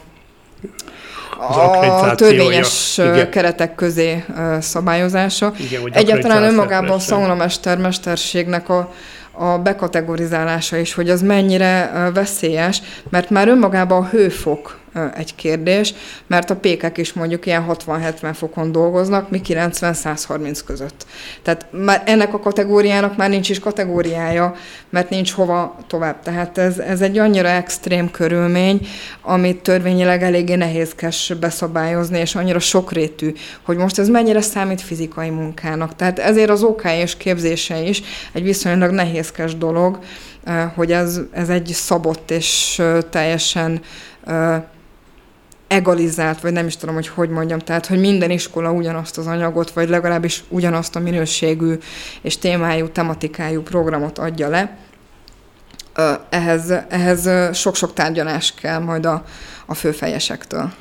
[1.40, 3.30] a törvényes Igen.
[3.30, 4.24] keretek közé
[4.60, 5.54] szabályozása.
[5.60, 8.94] Igen, Egyáltalán önmagában a szaunamester mesterségnek a,
[9.32, 14.78] a bekategorizálása is, hogy az mennyire veszélyes, mert már önmagában a hőfok
[15.16, 15.94] egy kérdés,
[16.28, 21.06] mert a pékek is mondjuk ilyen 60-70 fokon dolgoznak, mi 90-130 között.
[21.42, 24.56] Tehát már ennek a kategóriának már nincs is kategóriája,
[24.90, 26.22] mert nincs hova tovább.
[26.22, 28.88] Tehát ez, ez egy annyira extrém körülmény,
[29.22, 35.96] amit törvényileg eléggé nehézkes beszabályozni, és annyira sokrétű, hogy most ez mennyire számít fizikai munkának.
[35.96, 40.00] Tehát ezért az OK és képzése is egy viszonylag nehézkes dolog,
[40.76, 43.82] hogy ez, ez egy szabott és teljesen
[45.68, 49.72] egalizált, vagy nem is tudom, hogy hogy mondjam, tehát, hogy minden iskola ugyanazt az anyagot,
[49.72, 51.74] vagy legalábbis ugyanazt a minőségű
[52.22, 54.78] és témájú, tematikájú programot adja le.
[56.30, 59.26] Ehhez, ehhez sok-sok tárgyalás kell majd a,
[59.66, 60.72] a főfejesektől.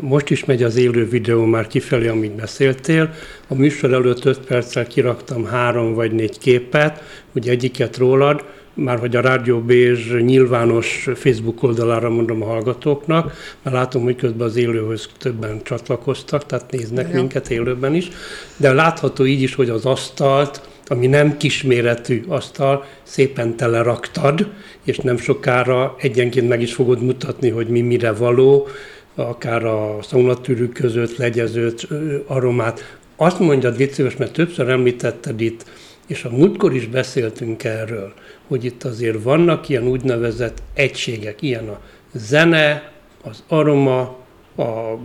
[0.00, 3.14] Most is megy az élő videó már kifelé, amit beszéltél.
[3.48, 7.02] A műsor előtt 5 perccel kiraktam három vagy négy képet,
[7.34, 13.32] ugye egyiket rólad, már hogy a Rádió Bézs nyilvános Facebook oldalára mondom a hallgatóknak,
[13.62, 17.14] mert látom, hogy közben az élőhöz többen csatlakoztak, tehát néznek ja.
[17.14, 18.08] minket élőben is,
[18.56, 24.50] de látható így is, hogy az asztalt, ami nem kisméretű asztal, szépen teleraktad,
[24.84, 28.68] és nem sokára egyenként meg is fogod mutatni, hogy mi mire való,
[29.14, 31.88] akár a szaunatűrű között legyezőt,
[32.26, 32.96] aromát.
[33.16, 35.64] Azt mondjad, vicces, mert többször említetted itt,
[36.06, 38.12] és a múltkor is beszéltünk erről,
[38.48, 41.80] hogy itt azért vannak ilyen úgynevezett egységek, ilyen a
[42.12, 42.90] zene,
[43.22, 44.16] az aroma,
[44.54, 44.98] a, a,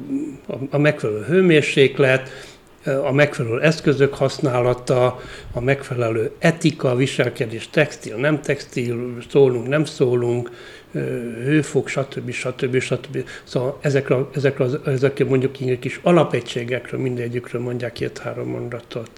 [0.69, 2.29] a megfelelő hőmérséklet,
[3.03, 5.19] a megfelelő eszközök használata,
[5.53, 10.51] a megfelelő etika, viselkedés, textil, nem textil, szólunk, nem szólunk,
[11.43, 12.31] hőfok, stb.
[12.31, 12.79] stb.
[12.79, 13.29] stb.
[13.43, 19.09] Szóval ezekre, ezekre, ezekre mondjuk ilyen kis alapegységekről mindegyikről mondják két-három mondatot.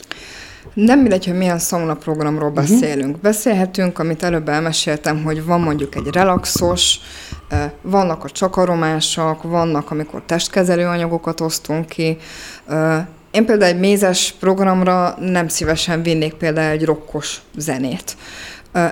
[0.74, 2.60] Nem mindegy, hogy milyen szauna programról mhm.
[2.60, 3.08] beszélünk.
[3.08, 3.22] Uh-huh.
[3.22, 7.00] Beszélhetünk, amit előbb elmeséltem, hogy van mondjuk egy relaxos,
[7.82, 12.18] vannak a csakaromások, vannak, amikor testkezelő anyagokat osztunk ki.
[13.32, 18.18] Én például egy mézes programra nem szívesen vinnék például egy rokkos zenét.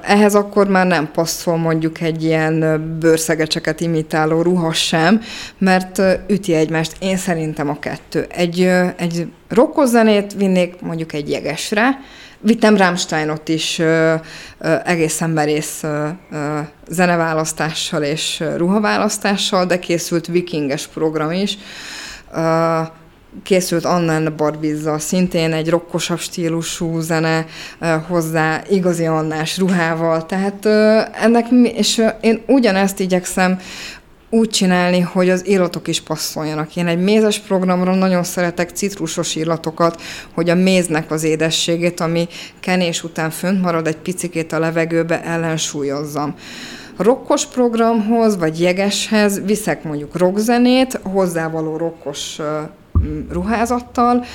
[0.02, 2.60] Ehhez akkor már nem passzol mondjuk egy ilyen
[3.00, 5.22] bőrszegecseket imitáló ruha sem,
[5.58, 6.96] mert üti egymást.
[7.00, 8.26] Én szerintem a kettő.
[8.30, 8.60] Egy,
[8.98, 12.00] egy rokkos zenét vinnék mondjuk egy jegesre,
[12.40, 14.14] vittem Rammsteinot is ö,
[14.60, 21.58] ö, egészen merész ö, ö, zeneválasztással és ruhaválasztással, de készült vikinges program is.
[22.34, 22.80] Ö,
[23.44, 27.46] készült Anna Barbizzal, szintén egy rokkosabb stílusú zene
[28.08, 30.66] hozzá, igazi annás ruhával, tehát
[31.16, 33.60] ennek, és én ugyanezt igyekszem
[34.30, 36.76] úgy csinálni, hogy az illatok is passzoljanak.
[36.76, 40.02] Én egy mézes programra nagyon szeretek citrusos illatokat,
[40.34, 42.28] hogy a méznek az édességét, ami
[42.60, 46.36] kenés után fönt marad egy picikét a levegőbe, ellensúlyozzam
[46.98, 52.40] rokkos programhoz, vagy jegeshez viszek mondjuk rockzenét, hozzávaló rokkos
[53.32, 54.26] ruházattal,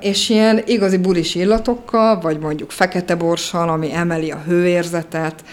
[0.00, 5.44] és ilyen igazi bulis illatokkal, vagy mondjuk fekete borssal, ami emeli a hőérzetet,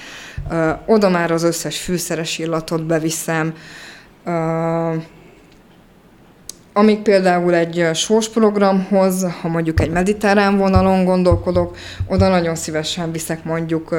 [0.86, 3.54] oda már az összes fűszeres illatot beviszem,
[6.74, 13.44] amíg például egy sós programhoz, ha mondjuk egy mediterrán vonalon gondolkodok, oda nagyon szívesen viszek
[13.44, 13.96] mondjuk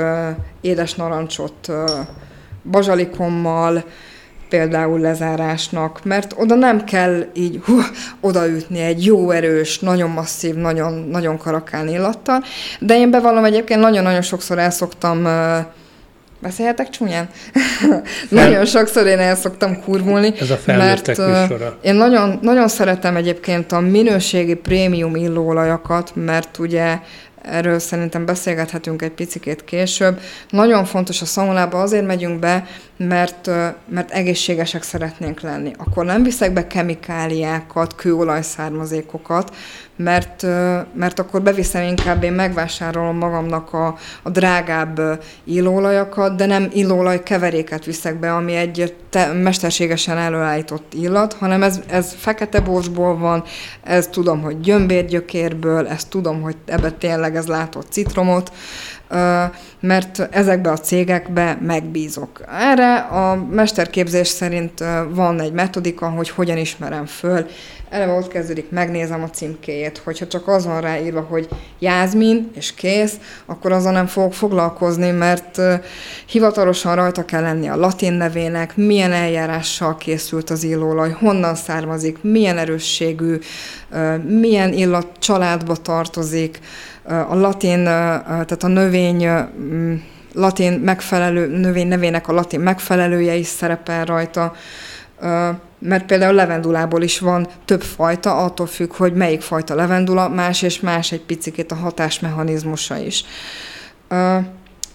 [0.60, 1.72] édes narancsot
[2.70, 3.84] bazsalikommal,
[4.50, 7.80] például lezárásnak, mert oda nem kell így hú,
[8.20, 12.42] odaütni egy jó erős, nagyon masszív, nagyon, nagyon karakán illattal,
[12.80, 15.26] de én bevallom egyébként nagyon-nagyon sokszor el szoktam
[16.42, 17.28] Beszélhetek csúnyán?
[18.28, 20.32] nagyon sokszor én el szoktam kurvulni.
[20.40, 21.78] Ez a mert műsora.
[21.82, 26.98] Én nagyon, nagyon szeretem egyébként a minőségi prémium illóolajakat, mert ugye
[27.42, 30.20] erről szerintem beszélgethetünk egy picikét később.
[30.50, 33.46] Nagyon fontos a szaunába, azért megyünk be, mert,
[33.88, 35.72] mert egészségesek szeretnénk lenni.
[35.76, 39.54] Akkor nem viszek be kemikáliákat, kőolajszármazékokat,
[40.02, 40.42] mert,
[40.94, 47.84] mert akkor beviszem inkább, én megvásárolom magamnak a, a drágább illóolajakat, de nem illóolaj keveréket
[47.84, 53.44] viszek be, ami egy te, mesterségesen előállított illat, hanem ez, ez fekete borsból van,
[53.82, 58.52] ez tudom, hogy gyömbérgyökérből, ezt tudom, hogy ebbe tényleg ez látott citromot,
[59.80, 62.40] mert ezekbe a cégekbe megbízok.
[62.48, 67.46] Erre a mesterképzés szerint van egy metodika, hogy hogyan ismerem föl.
[67.90, 73.14] Eleve ott kezdődik, megnézem a címkéjét, hogyha csak az van ráírva, hogy Jászmin, és kész,
[73.46, 75.60] akkor azon nem fogok foglalkozni, mert
[76.26, 82.58] hivatalosan rajta kell lenni a latin nevének, milyen eljárással készült az illóolaj, honnan származik, milyen
[82.58, 83.38] erősségű,
[84.26, 86.58] milyen illat családba tartozik,
[87.04, 89.28] a latin, tehát a növény
[90.32, 94.54] latin megfelelő, növény nevének a latin megfelelője is szerepel rajta,
[95.78, 100.80] mert például levendulából is van több fajta, attól függ, hogy melyik fajta levendula, más és
[100.80, 103.24] más egy picit a hatásmechanizmusa is.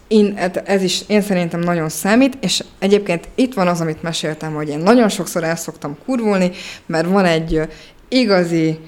[0.08, 4.70] Én, ez is én szerintem nagyon számít, és egyébként itt van az, amit meséltem, hogy
[4.70, 6.52] én nagyon sokszor el szoktam kurvulni,
[6.86, 7.62] mert van egy
[8.08, 8.80] igazi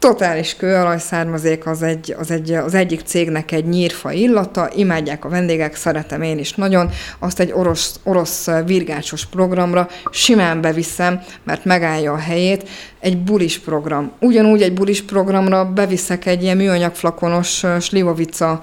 [0.00, 5.76] totális kőolajszármazék az, egy, az, egy, az egyik cégnek egy nyírfa illata, imádják a vendégek,
[5.76, 12.16] szeretem én is nagyon, azt egy orosz, orosz virgácsos programra simán beviszem, mert megállja a
[12.16, 12.68] helyét,
[13.00, 14.12] egy bulis program.
[14.20, 18.60] Ugyanúgy egy bulis programra beviszek egy ilyen műanyag flakonos slivovica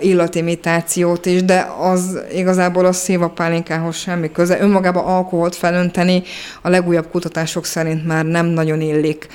[0.00, 4.60] illatimitációt is, de az igazából a szívapálinkához semmi köze.
[4.60, 6.22] Önmagában alkoholt felönteni
[6.62, 9.26] a legújabb kutatások szerint már nem nagyon illik,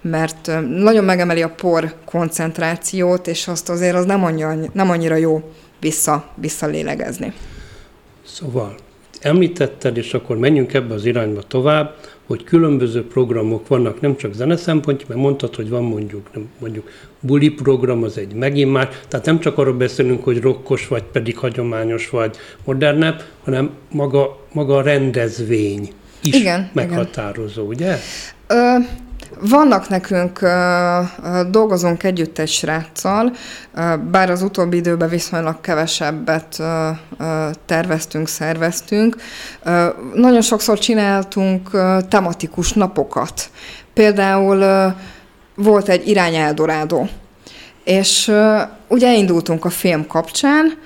[0.00, 5.42] mert nagyon megemeli a por koncentrációt, és azt azért az nem annyira, nem annyira jó
[5.80, 7.32] vissza, visszalélegezni.
[8.26, 8.74] Szóval
[9.20, 11.94] említetted, és akkor menjünk ebbe az irányba tovább,
[12.26, 16.88] hogy különböző programok vannak, nem csak zene szempontja, mert mondtad, hogy van mondjuk, nem, mondjuk
[17.20, 21.38] buli program, az egy megint más, tehát nem csak arról beszélünk, hogy rokkos, vagy pedig
[21.38, 27.88] hagyományos, vagy modernebb, hanem maga, maga a rendezvény is igen, meghatározó, igen.
[27.88, 27.98] ugye?
[28.46, 28.76] Ö,
[29.40, 30.40] vannak nekünk,
[31.50, 33.32] dolgozunk együtt egy sráccal,
[34.10, 36.62] bár az utóbbi időben viszonylag kevesebbet
[37.66, 39.16] terveztünk, szerveztünk.
[40.14, 41.70] Nagyon sokszor csináltunk
[42.08, 43.50] tematikus napokat.
[43.94, 44.94] Például
[45.62, 47.08] volt egy irány Eldorádó,
[47.84, 48.32] és
[48.88, 50.78] ugye indultunk a film kapcsán,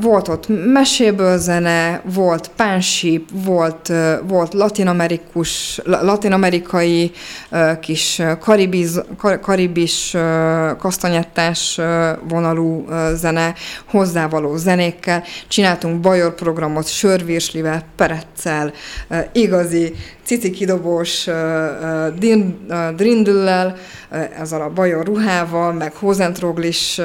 [0.00, 3.92] volt ott meséből zene, volt pánsíp, volt,
[4.26, 7.12] volt latinamerikus, latinamerikai
[7.80, 9.02] kis karibiz,
[9.40, 10.16] karibis
[10.78, 11.80] kasztanyettás
[12.28, 15.22] vonalú zene, hozzávaló zenékkel.
[15.48, 18.72] Csináltunk bajor programot sörvirslivel, pereccel,
[19.32, 19.94] igazi
[20.24, 21.28] cicikidobós
[22.96, 23.76] drindüllel,
[24.40, 27.00] ezzel a bajor ruhával, meg hozentroglis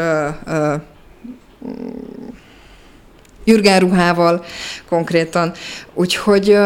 [3.79, 4.43] ruhával
[4.89, 5.51] konkrétan.
[5.93, 6.57] Úgyhogy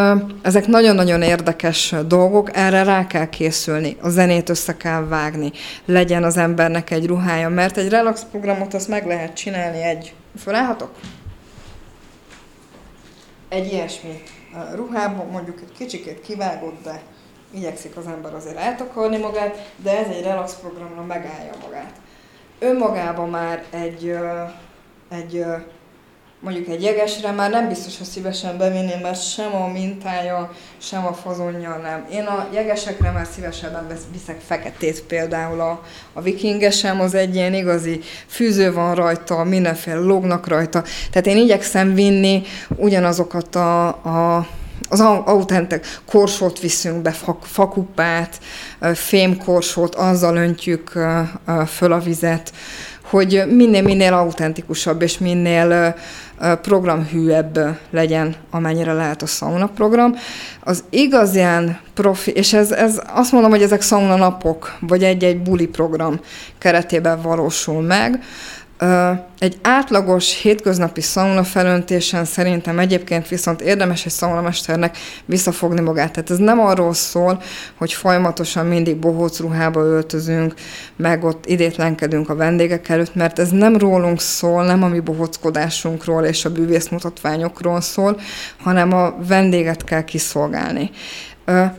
[0.42, 5.52] ezek nagyon-nagyon érdekes dolgok, erre rá kell készülni, a zenét össze kell vágni,
[5.86, 10.14] legyen az embernek egy ruhája, mert egy relax programot azt meg lehet csinálni egy...
[10.42, 10.92] Fölállhatok?
[13.50, 14.24] Egy ilyesmi
[14.76, 17.02] ruhában, mondjuk egy kicsikét kivágott, de
[17.52, 21.92] igyekszik az ember azért eltakarni magát, de ez egy relax programra megállja magát.
[22.60, 24.18] Önmagában már egy,
[25.10, 25.46] egy
[26.40, 31.14] mondjuk egy jegesre már nem biztos, hogy szívesen bevinném, mert sem a mintája, sem a
[31.14, 32.08] fazonja nem.
[32.12, 35.60] Én a jegesekre már szívesebben viszek feketét például.
[35.60, 40.84] A, a vikingesem az egy ilyen igazi fűző van rajta, mindenféle lognak rajta.
[41.12, 42.42] Tehát én igyekszem vinni
[42.76, 44.48] ugyanazokat a, a
[44.90, 48.40] az autentek korsót viszünk be, fakupát,
[48.94, 50.92] fémkorsót, azzal öntjük
[51.68, 52.52] föl a vizet,
[53.10, 55.96] hogy minél-minél autentikusabb és minél
[56.62, 60.16] programhűebb legyen, amennyire lehet a sauna program.
[60.64, 65.68] Az igazán profi, és ez, ez azt mondom, hogy ezek sauna napok, vagy egy-egy buli
[65.68, 66.20] program
[66.58, 68.24] keretében valósul meg.
[69.40, 76.12] Egy átlagos hétköznapi szauna felöntésen szerintem egyébként viszont érdemes egy szaunamesternek visszafogni magát.
[76.12, 77.42] Tehát ez nem arról szól,
[77.78, 80.54] hogy folyamatosan mindig bohóc ruhába öltözünk,
[80.96, 86.24] meg ott idétlenkedünk a vendégek előtt, mert ez nem rólunk szól, nem a mi bohockodásunkról
[86.24, 88.20] és a bűvészmutatványokról szól,
[88.60, 90.92] hanem a vendéget kell kiszolgálni.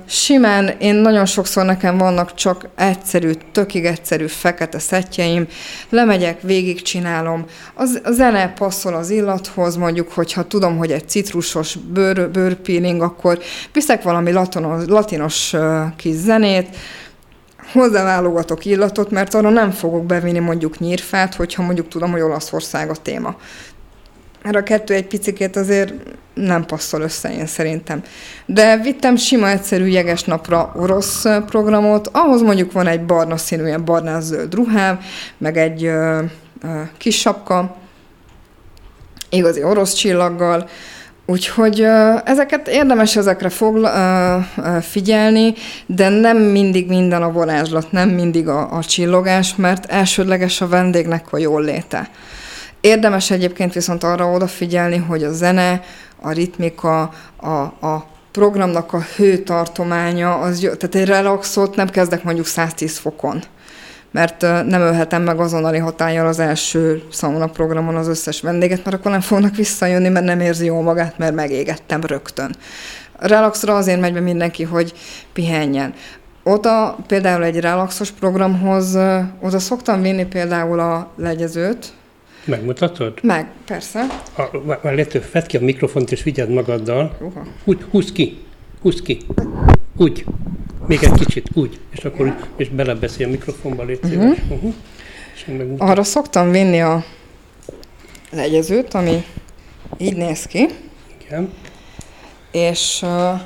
[0.06, 5.46] Simán én nagyon sokszor nekem vannak csak egyszerű, tökig egyszerű fekete szettjeim,
[5.88, 7.44] lemegyek, végigcsinálom.
[7.74, 13.38] Az, a zene passzol az illathoz, mondjuk, hogyha tudom, hogy egy citrusos bőr, bőrpeeling, akkor
[13.72, 15.54] viszek valami latinos, latinos
[15.96, 16.76] kis zenét,
[17.72, 22.96] hozzáválogatok illatot, mert arra nem fogok bevinni mondjuk nyírfát, hogyha mondjuk tudom, hogy Olaszország a
[22.96, 23.36] téma.
[24.42, 25.92] Mert a kettő egy picikét azért
[26.34, 28.02] nem passzol össze, én szerintem.
[28.46, 33.84] De vittem sima, egyszerű jeges napra orosz programot, ahhoz mondjuk van egy barna színű, ilyen
[33.84, 35.00] barnás-zöld ruhám,
[35.38, 36.22] meg egy ö,
[36.62, 37.76] ö, kis sapka,
[39.30, 40.68] igazi orosz csillaggal,
[41.30, 41.86] Úgyhogy
[42.24, 43.90] ezeket érdemes ezekre fogla,
[44.80, 45.54] figyelni,
[45.86, 51.32] de nem mindig minden a varázslat, nem mindig a, a csillogás, mert elsődleges a vendégnek
[51.32, 52.10] a jól léte.
[52.80, 55.82] Érdemes egyébként viszont arra odafigyelni, hogy a zene,
[56.20, 57.46] a ritmika, a,
[57.86, 63.42] a programnak a hőtartománya, az tehát egy relaxot nem kezdek mondjuk 110 fokon
[64.10, 69.10] mert nem ölhetem meg azonnali hatállyal az első sauna programon az összes vendéget, mert akkor
[69.10, 72.56] nem fognak visszajönni, mert nem érzi jól magát, mert megégettem rögtön.
[73.18, 74.92] Relaxra azért megy be mindenki, hogy
[75.32, 75.94] pihenjen.
[76.42, 78.98] Oda például egy relaxos programhoz,
[79.40, 81.92] oda szoktam vinni például a legyezőt,
[82.48, 83.18] Megmutatod?
[83.22, 84.06] Meg, persze.
[84.36, 84.42] A,
[84.82, 87.32] lehető, fedd ki a mikrofont és vigyed magaddal.
[87.64, 88.38] Úgy, húzd ki,
[88.82, 89.18] húzd ki.
[89.96, 90.24] Úgy.
[90.86, 91.78] Még egy kicsit, úgy.
[91.90, 94.36] És akkor úgy, és belebeszél a mikrofonba, légy uh-huh.
[94.50, 95.74] Uh-huh.
[95.78, 97.04] Arra szoktam vinni a
[98.30, 99.24] legyezőt, ami
[99.98, 100.68] így néz ki.
[101.20, 101.52] Igen.
[102.52, 103.40] És uh,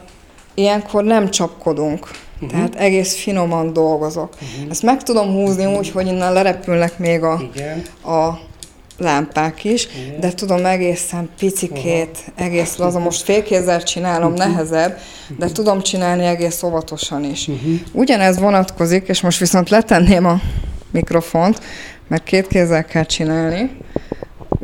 [0.54, 2.10] ilyenkor nem csapkodunk.
[2.34, 2.50] Uh-huh.
[2.50, 4.34] Tehát egész finoman dolgozok.
[4.34, 4.70] Uh-huh.
[4.70, 7.82] Ezt meg tudom húzni úgy, hogy innen lerepülnek még a, Igen.
[8.04, 8.50] a
[8.98, 9.88] lámpák is,
[10.20, 14.46] de tudom egészen picikét, egész laza, most félkézzel csinálom, uh-huh.
[14.46, 14.90] nehezebb,
[15.28, 15.52] de uh-huh.
[15.52, 17.48] tudom csinálni egész óvatosan is.
[17.48, 17.72] Uh-huh.
[17.92, 20.40] Ugyanez vonatkozik, és most viszont letenném a
[20.90, 21.60] mikrofont,
[22.08, 23.70] mert két kézzel kell csinálni.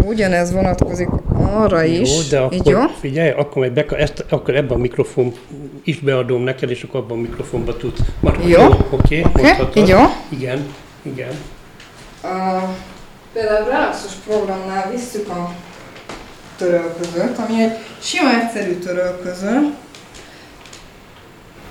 [0.05, 1.09] Ugyanez vonatkozik
[1.53, 2.29] arra jó, is.
[2.29, 2.81] de akkor, Így jó?
[3.01, 5.33] figyelj, akkor, majd beka, ezt, akkor ebben a mikrofon
[5.85, 8.01] is beadom neked, és akkor abban a mikrofonba tudsz.
[8.23, 8.49] Jó.
[8.49, 9.83] jó oké, okay, okay.
[9.83, 10.01] Így jó?
[10.29, 10.67] Igen,
[11.03, 11.33] igen.
[12.23, 12.63] Uh,
[13.39, 15.53] Például relaxos programnál visszük a
[16.57, 17.73] törölközőt, ami egy
[18.03, 19.75] sima egyszerű törölköző,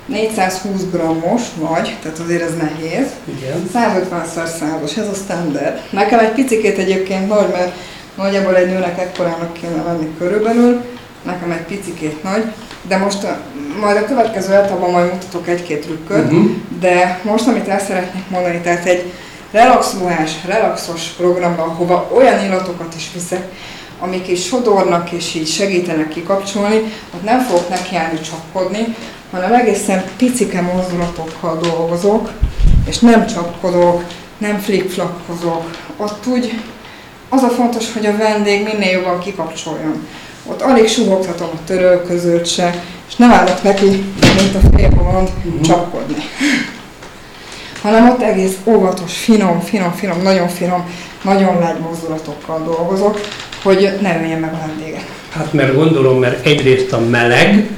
[0.05, 3.07] 420 grammos nagy, tehát azért ez nehéz.
[3.23, 3.69] Igen.
[3.73, 5.79] 150 x 100 ez a standard.
[5.89, 7.75] Nekem egy picikét egyébként nagy, mert
[8.15, 10.83] nagyjából egy nőnek ekkorának kéne venni körülbelül,
[11.23, 12.43] nekem egy picikét nagy,
[12.87, 13.39] de most a,
[13.79, 16.49] majd a következő etapban majd mutatok egy-két trükköt, uh-huh.
[16.79, 19.13] de most amit el szeretnék mondani, tehát egy
[19.51, 23.51] relaxolás, relaxos programba, hova olyan illatokat is viszek,
[23.99, 26.75] amik is sodornak és így segítenek kikapcsolni,
[27.15, 28.95] ott nem fogok nekiállni csapkodni,
[29.31, 32.31] hanem egészen picike mozdulatokkal dolgozok,
[32.85, 34.03] és nem csapkodok,
[34.37, 35.77] nem flikflakkozok.
[35.97, 36.59] Ott úgy
[37.29, 40.07] az a fontos, hogy a vendég minél jobban kikapcsoljon.
[40.45, 43.85] Ott alig suhogtatom a törölközőt se, és nem állok neki,
[44.21, 45.61] mint a félbond, uh-huh.
[45.61, 46.23] csapkodni
[47.87, 50.85] hanem ott egész óvatos, finom, finom, finom, nagyon finom,
[51.23, 53.19] nagyon lágy mozdulatokkal dolgozok,
[53.63, 55.05] hogy ne öljen meg a vendéget.
[55.29, 57.69] Hát mert gondolom, mert egyrészt a meleg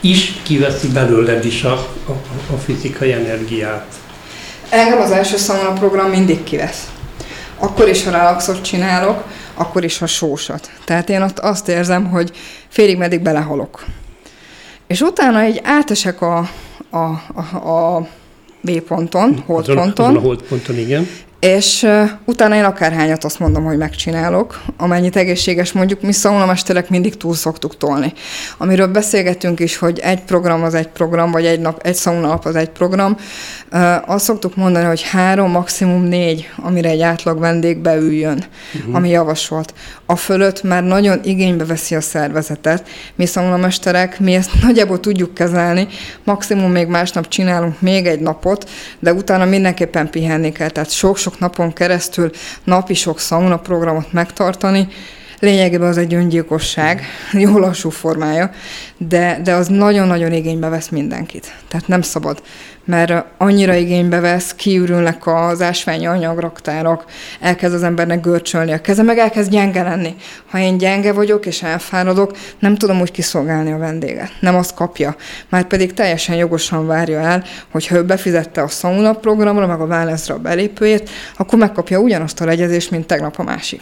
[0.00, 1.72] is kiveszi belőled is a,
[2.06, 2.12] a,
[2.52, 3.86] a fizikai energiát.
[4.68, 6.90] Engem az első szauna program mindig kivesz.
[7.58, 9.24] Akkor is, ha relaxot csinálok,
[9.54, 10.70] akkor is, ha sósat.
[10.84, 12.30] Tehát én ott azt érzem, hogy
[12.68, 13.84] félig meddig belehalok.
[14.86, 16.48] És utána egy átesek a,
[16.90, 16.98] a,
[17.52, 18.06] a, a
[18.62, 20.04] B ponton, holdponton.
[20.04, 21.06] Azon, azon a holdponton, igen.
[21.42, 27.16] És uh, utána én akárhányat azt mondom, hogy megcsinálok, amennyit egészséges mondjuk, mi szaunamesterek mindig
[27.16, 28.12] túl szoktuk tolni.
[28.58, 32.56] Amiről beszélgetünk is, hogy egy program az egy program, vagy egy nap, egy nap az
[32.56, 33.16] egy program,
[33.72, 38.94] uh, azt szoktuk mondani, hogy három, maximum négy, amire egy átlag vendég beüljön, uh-huh.
[38.94, 39.74] ami javasolt.
[40.06, 42.88] A fölött már nagyon igénybe veszi a szervezetet.
[43.14, 45.88] Mi szaunamesterek, mi ezt nagyjából tudjuk kezelni,
[46.24, 51.40] maximum még másnap csinálunk még egy napot, de utána mindenképpen pihenni kell, tehát sok-sok sok
[51.40, 52.30] napon keresztül
[52.64, 54.88] napi sok sauna programot megtartani,
[55.38, 57.02] lényegében az egy öngyilkosság,
[57.32, 58.50] jó lassú formája,
[58.96, 61.54] de, de az nagyon-nagyon igénybe vesz mindenkit.
[61.68, 62.42] Tehát nem szabad
[62.84, 67.04] mert annyira igénybe vesz, kiürülnek az ásványi anyagraktárak,
[67.40, 70.14] elkezd az embernek görcsölni a keze, meg elkezd gyenge lenni.
[70.50, 74.30] Ha én gyenge vagyok és elfáradok, nem tudom úgy kiszolgálni a vendéget.
[74.40, 75.16] Nem azt kapja.
[75.48, 79.84] Már pedig teljesen jogosan várja el, hogy ha ő befizette a sauna programra, meg a
[79.84, 83.80] wellness a belépőjét, akkor megkapja ugyanazt a legyezést, mint tegnap a másik.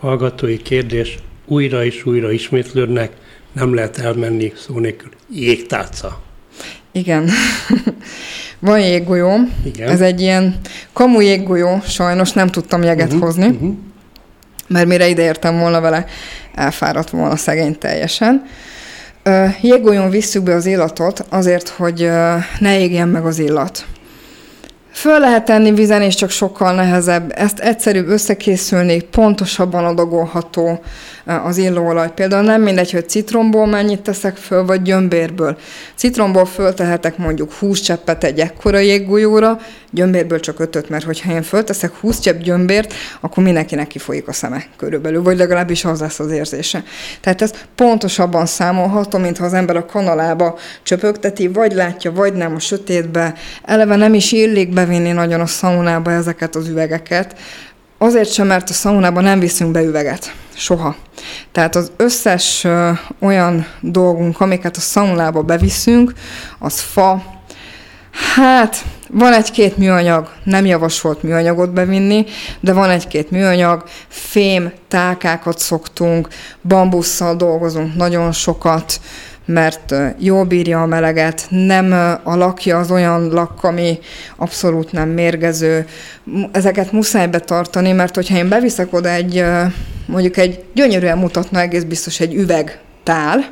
[0.00, 3.12] Hallgatói kérdés, újra és újra ismétlődnek,
[3.52, 5.10] nem lehet elmenni szó nélkül.
[5.30, 6.20] Jégtárca.
[6.92, 7.28] Igen.
[8.58, 9.36] Van jéggolyó.
[9.64, 9.88] Igen.
[9.88, 10.60] Ez egy ilyen
[10.92, 13.74] kamu jéggolyó, sajnos nem tudtam jeget uh-huh, hozni, uh-huh.
[14.68, 16.06] mert mire ide értem volna vele,
[16.54, 18.46] elfáradt volna szegény teljesen.
[19.60, 22.10] Jéggolyón visszük be az illatot azért, hogy
[22.58, 23.84] ne égjen meg az illat.
[24.92, 27.32] Föl lehet tenni vizen, és csak sokkal nehezebb.
[27.34, 30.80] Ezt egyszerűbb összekészülni, pontosabban adagolható
[31.44, 32.12] az illóolaj.
[32.14, 35.56] Például nem mindegy, hogy citromból mennyit teszek föl, vagy gyömbérből.
[35.94, 39.58] Citromból föltehetek mondjuk 20 cseppet egy ekkora jéggolyóra,
[39.92, 44.64] gyömbérből csak ötöt, mert hogyha én fölteszek 20 csepp gyömbért, akkor mindenkinek kifolyik a szeme
[44.76, 46.82] körülbelül, vagy legalábbis az lesz az érzése.
[47.20, 52.58] Tehát ez pontosabban számolható, mintha az ember a kanalába csöpögteti, vagy látja, vagy nem a
[52.58, 53.34] sötétbe.
[53.64, 57.36] Eleve nem is illik bevinni nagyon a szaunába ezeket az üvegeket,
[58.02, 60.34] Azért sem, mert a szaunában nem viszünk be üveget.
[60.54, 60.96] Soha.
[61.52, 66.12] Tehát az összes ö, olyan dolgunk, amiket a szaunába beviszünk,
[66.58, 67.22] az fa,
[68.12, 72.24] hát van egy-két műanyag, nem javasolt műanyagot bevinni,
[72.60, 76.28] de van egy-két műanyag, fém, tálkákat szoktunk,
[76.62, 79.00] bambusszal dolgozunk nagyon sokat,
[79.44, 81.92] mert jól bírja a meleget, nem
[82.22, 83.98] a lakja az olyan lak, ami
[84.36, 85.86] abszolút nem mérgező.
[86.52, 89.44] Ezeket muszáj betartani, mert hogyha én beviszek oda egy,
[90.06, 93.50] mondjuk egy gyönyörűen mutatna egész biztos egy üveg tál,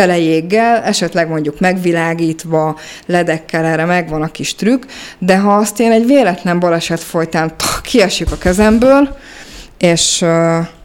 [0.00, 4.82] tele jéggel, esetleg mondjuk megvilágítva, ledekkel erre megvan a kis trükk,
[5.18, 9.16] de ha azt én egy véletlen baleset folytán kiesik a kezemből,
[9.78, 10.24] és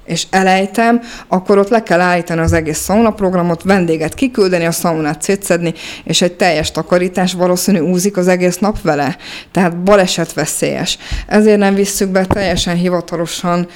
[0.06, 5.22] és elejtem, akkor ott le kell állítani az egész szauna programot, vendéget kiküldeni, a szaunát
[5.22, 9.18] szétszedni, és egy teljes takarítás valószínű úzik az egész nap vele.
[9.52, 10.98] Tehát baleset veszélyes.
[11.28, 13.68] Ezért nem visszük be teljesen hivatalosan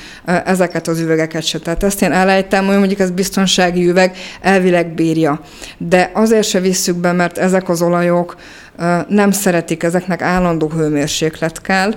[0.46, 1.60] ezeket az üvegeket se.
[1.60, 5.42] Tehát ezt én elejtem, hogy mondjuk ez biztonsági üveg, elvileg bírja.
[5.78, 8.36] De azért se visszük be, mert ezek az olajok
[9.08, 11.94] nem szeretik, ezeknek állandó hőmérséklet kell,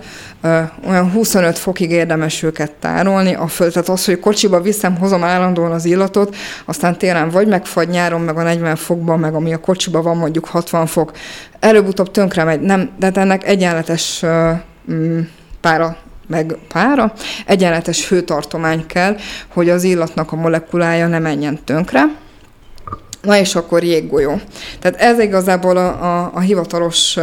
[0.86, 5.72] olyan 25 fokig érdemes őket tárolni, a föld, tehát az, hogy kocsiba viszem, hozom állandóan
[5.72, 10.02] az illatot, aztán télen vagy megfagy, nyáron meg a 40 fokban, meg ami a kocsiba
[10.02, 11.12] van mondjuk 60 fok,
[11.60, 14.24] előbb-utóbb tönkre megy, nem, de hát ennek egyenletes
[14.92, 15.20] mm,
[15.60, 17.12] pára meg pára,
[17.46, 19.16] egyenletes hőtartomány kell,
[19.48, 22.04] hogy az illatnak a molekulája ne menjen tönkre.
[23.22, 24.40] Na és akkor jéggolyó.
[24.80, 27.16] Tehát ez igazából a, a, a hivatalos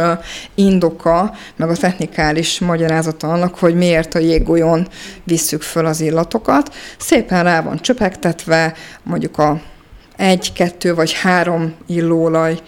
[0.54, 4.88] indoka, meg a technikális magyarázata annak, hogy miért a jéggolyón
[5.24, 6.74] visszük föl az illatokat.
[6.98, 9.60] Szépen rá van csöpegtetve, mondjuk a
[10.16, 12.58] egy, kettő vagy három illóolaj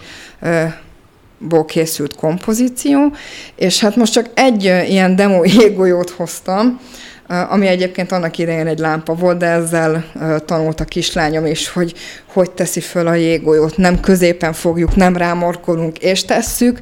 [1.37, 3.15] ból készült kompozíció,
[3.55, 6.79] és hát most csak egy ilyen demo jéggolyót hoztam,
[7.27, 10.05] ami egyébként annak idején egy lámpa volt, de ezzel
[10.45, 11.93] tanult a kislányom is, hogy
[12.33, 13.77] hogy teszi föl a jéggolyót.
[13.77, 16.79] Nem középen fogjuk, nem rámorkolunk és tesszük,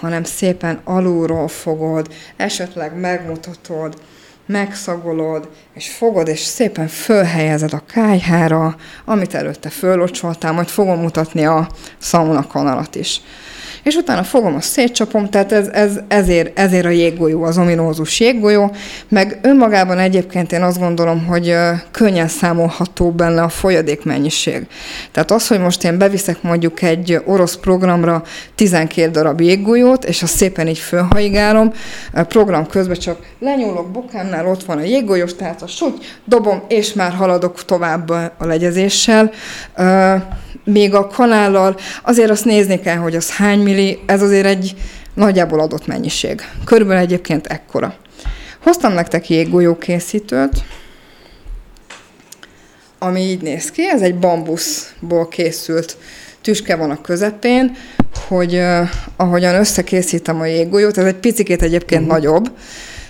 [0.00, 3.94] hanem szépen alulról fogod, esetleg megmutatod,
[4.46, 11.68] megszagolod, és fogod, és szépen fölhelyezed a kájhára, amit előtte fölocsoltál, majd fogom mutatni a
[11.98, 13.20] szauna kanalat is
[13.84, 18.70] és utána fogom, a szétcsapom, tehát ez, ez, ezért, ezért a jéggolyó, az ominózus jéggolyó,
[19.08, 21.56] meg önmagában egyébként én azt gondolom, hogy
[21.90, 24.66] könnyen számolható benne a folyadék mennyiség.
[25.12, 28.22] Tehát az, hogy most én beviszek mondjuk egy orosz programra
[28.54, 31.72] 12 darab jéggolyót, és azt szépen így fölhaigálom,
[32.12, 37.12] program közben csak lenyúlok bokámnál, ott van a jéggolyós, tehát a suty, dobom, és már
[37.12, 39.30] haladok tovább a legyezéssel
[40.64, 44.74] még a kanállal azért azt nézni kell, hogy az hány milli, ez azért egy
[45.14, 46.40] nagyjából adott mennyiség.
[46.64, 47.94] Körülbelül egyébként ekkora.
[48.62, 50.64] Hoztam nektek jéggolyó készítőt,
[52.98, 55.96] ami így néz ki, ez egy bambuszból készült
[56.40, 57.76] tüske van a közepén,
[58.28, 62.16] hogy uh, ahogyan összekészítem a jéggolyót, ez egy picikét egyébként uh-huh.
[62.16, 62.50] nagyobb,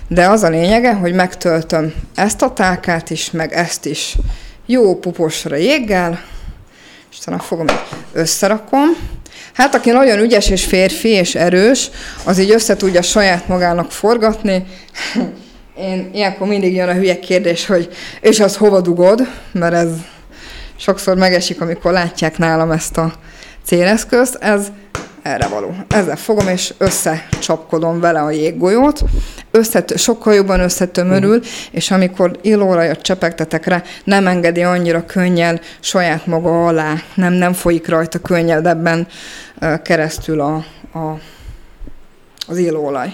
[0.07, 4.15] de az a lényege, hogy megtöltöm ezt a tákát is, meg ezt is
[4.65, 6.21] jó puposra jéggel,
[7.11, 7.65] és talán fogom,
[8.13, 8.83] összerakom.
[9.53, 11.89] Hát aki nagyon ügyes és férfi és erős,
[12.23, 14.65] az így össze tudja saját magának forgatni,
[15.77, 17.89] én ilyenkor mindig jön a hülye kérdés, hogy
[18.21, 19.89] és az hova dugod, mert ez
[20.75, 23.13] sokszor megesik, amikor látják nálam ezt a
[23.65, 24.67] céleszközt, ez
[25.25, 25.75] erre való.
[25.87, 29.03] Ezzel fogom, és összecsapkodom vele a jéggolyót,
[29.51, 36.67] összet, sokkal jobban összetömörül, és amikor illóolajat csepegtetek rá, nem engedi annyira könnyen saját maga
[36.67, 39.07] alá, nem, nem folyik rajta könnyedebben
[39.83, 40.55] keresztül a,
[40.93, 41.19] a,
[42.47, 43.09] az illóolaj.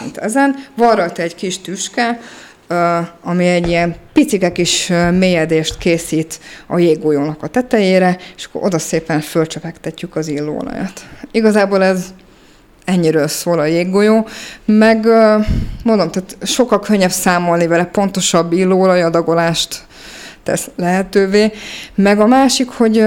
[0.00, 0.54] Mint ezen.
[0.76, 2.20] Van rajta egy kis tüske,
[3.22, 9.20] ami egy ilyen picike kis mélyedést készít a jéggolyónak a tetejére, és akkor oda szépen
[9.20, 10.92] fölcsepegtetjük az illóolajat.
[11.30, 12.04] Igazából ez
[12.84, 14.26] ennyiről szól a jéggolyó,
[14.64, 15.06] meg
[15.84, 19.82] mondom, tehát sokkal könnyebb számolni vele, pontosabb illóolajadagolást
[20.42, 21.52] tesz lehetővé.
[21.94, 23.04] Meg a másik, hogy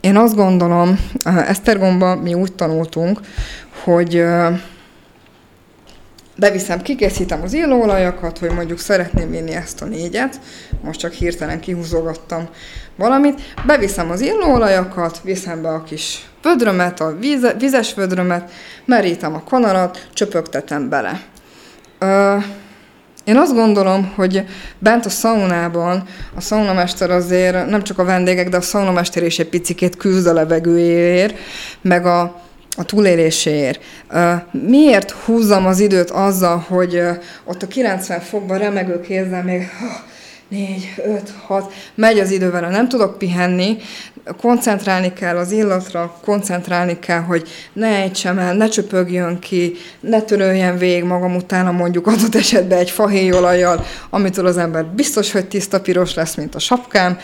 [0.00, 3.20] én azt gondolom, Esztergomban mi úgy tanultunk,
[3.84, 4.24] hogy
[6.36, 10.40] beviszem, kikészítem az illóolajakat, hogy mondjuk szeretném vinni ezt a négyet,
[10.82, 12.48] most csak hirtelen kihúzogattam
[12.96, 18.50] valamit, beviszem az illóolajakat, viszem be a kis vödrömet, a víze, vizes vödrömet,
[18.84, 21.20] merítem a kanarat, csöpögtetem bele.
[21.98, 22.36] Ö,
[23.24, 24.44] én azt gondolom, hogy
[24.78, 26.02] bent a szaunában
[26.34, 30.32] a szaunamester azért nem csak a vendégek, de a szaunamester is egy picikét küzd a
[30.32, 31.38] levegőjéért,
[31.80, 32.42] meg a
[32.76, 33.80] a túléléséért.
[34.50, 37.02] Miért húzzam az időt azzal, hogy
[37.44, 39.68] ott a 90 fokban remegő kézzel még
[40.48, 43.76] 4, 5, 6, megy az idő vele, nem tudok pihenni,
[44.40, 50.78] koncentrálni kell az illatra, koncentrálni kell, hogy ne ejtsem el, ne csöpögjön ki, ne töröljen
[50.78, 56.14] végig magam utána mondjuk adott esetben egy fahéjolajjal, amitől az ember biztos, hogy tiszta piros
[56.14, 57.18] lesz, mint a sapkám.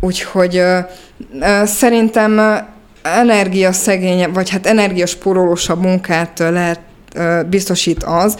[0.00, 0.62] Úgyhogy
[1.64, 2.40] szerintem
[3.02, 6.80] energiaszegényebb, vagy hát energiaspórolósabb munkát lehet
[7.46, 8.36] biztosít az,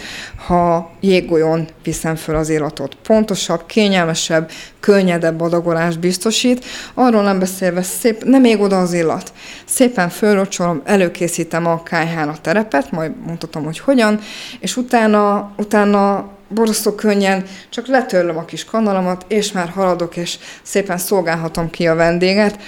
[0.47, 2.97] ha jéggolyón viszem föl az illatot.
[3.03, 6.65] Pontosabb, kényelmesebb, könnyedebb adagolást biztosít.
[6.93, 9.33] Arról nem beszélve, szép, nem még oda az illat.
[9.65, 14.19] Szépen fölrocsolom, előkészítem a kájhán a terepet, majd mutatom, hogy hogyan,
[14.59, 20.97] és utána, utána borzasztó könnyen, csak letörlöm a kis kanalamat, és már haladok, és szépen
[20.97, 22.59] szolgálhatom ki a vendéget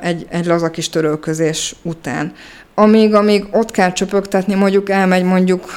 [0.00, 2.32] egy, egy laza kis törölközés után.
[2.74, 5.70] Amíg, amíg ott kell csöpögtetni, mondjuk elmegy mondjuk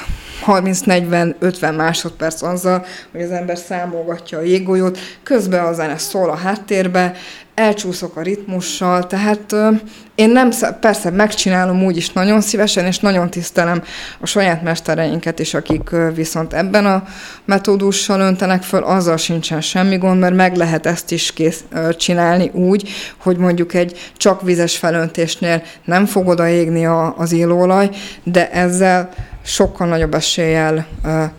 [0.46, 7.14] 30-40-50 másodperc azzal, hogy az ember számolgatja a jéggolyót, közben a zene szól a háttérbe,
[7.58, 9.54] elcsúszok a ritmussal, tehát
[10.14, 13.82] én nem, persze megcsinálom úgy is nagyon szívesen, és nagyon tisztelem
[14.20, 17.02] a saját mestereinket is, akik viszont ebben a
[17.44, 21.64] metódussal öntenek föl, azzal sincsen semmi gond, mert meg lehet ezt is kész,
[21.96, 27.90] csinálni úgy, hogy mondjuk egy csak vizes felöntésnél nem fog odaégni a, az élőolaj,
[28.22, 29.08] de ezzel
[29.48, 30.86] sokkal nagyobb eséllyel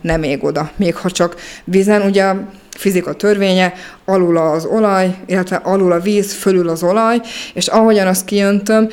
[0.01, 0.71] nem ég oda.
[0.75, 2.33] Még ha csak vízen, ugye
[2.77, 3.73] fizika törvénye,
[4.05, 7.21] alul az olaj, illetve alul a víz, fölül az olaj,
[7.53, 8.89] és ahogyan azt kijöntöm,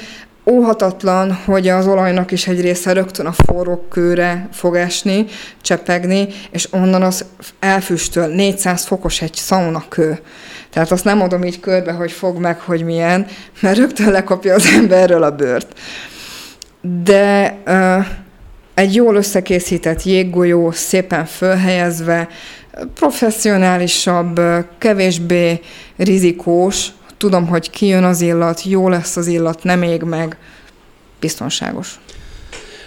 [0.50, 5.26] óhatatlan, hogy az olajnak is egy része rögtön a forró kőre fog esni,
[5.62, 7.24] csepegni, és onnan az
[7.58, 9.40] elfüstöl 400 fokos egy
[9.88, 10.18] kő.
[10.70, 13.26] Tehát azt nem adom így körbe, hogy fog meg, hogy milyen,
[13.60, 15.78] mert rögtön lekapja az emberről a bőrt.
[17.04, 18.06] De uh,
[18.76, 22.28] egy jól összekészített jéggolyó, szépen fölhelyezve,
[22.94, 24.40] professzionálisabb,
[24.78, 25.60] kevésbé
[25.96, 30.36] rizikós, tudom, hogy kijön az illat, jó lesz az illat, nem ég meg,
[31.20, 31.94] biztonságos.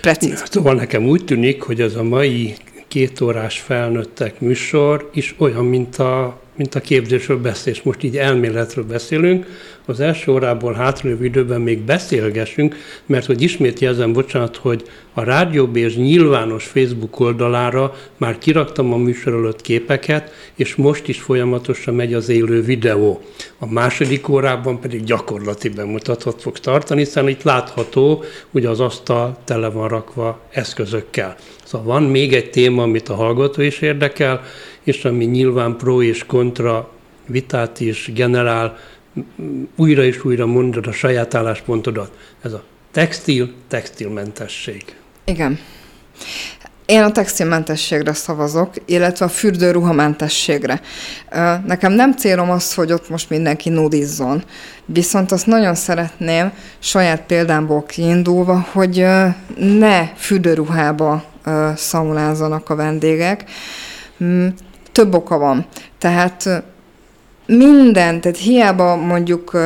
[0.01, 0.43] Precíz.
[0.49, 2.55] Szóval nekem úgy tűnik, hogy ez a mai
[2.87, 7.81] két órás felnőttek műsor is olyan, mint a, mint a képzésről beszélés.
[7.81, 9.45] Most így elméletről beszélünk,
[9.89, 12.75] az első órából hátralévő időben még beszélgessünk,
[13.05, 14.83] mert hogy ismét jelzem, bocsánat, hogy
[15.13, 21.19] a Rádió és nyilvános Facebook oldalára már kiraktam a műsor előtt képeket, és most is
[21.21, 23.21] folyamatosan megy az élő videó.
[23.59, 29.69] A második órában pedig gyakorlati bemutatót fog tartani, hiszen itt látható, hogy az asztal tele
[29.69, 31.35] van rakva eszközökkel.
[31.63, 34.41] Szóval van még egy téma, amit a hallgató is érdekel,
[34.83, 36.89] és ami nyilván pro és kontra
[37.25, 38.77] vitát is generál,
[39.75, 42.17] újra és újra mondod a saját álláspontodat.
[42.41, 44.95] Ez a textil, textilmentesség.
[45.25, 45.59] Igen.
[46.85, 50.81] Én a textilmentességre szavazok, illetve a fürdőruhamentességre.
[51.65, 54.43] Nekem nem célom az, hogy ott most mindenki nudizzon,
[54.85, 59.05] viszont azt nagyon szeretném saját példámból kiindulva, hogy
[59.57, 61.23] ne fürdőruhába
[61.75, 63.43] szaunázzanak a vendégek.
[64.23, 64.47] Mm,
[64.91, 65.65] több oka van.
[65.97, 66.63] Tehát
[67.57, 69.57] minden, tehát hiába mondjuk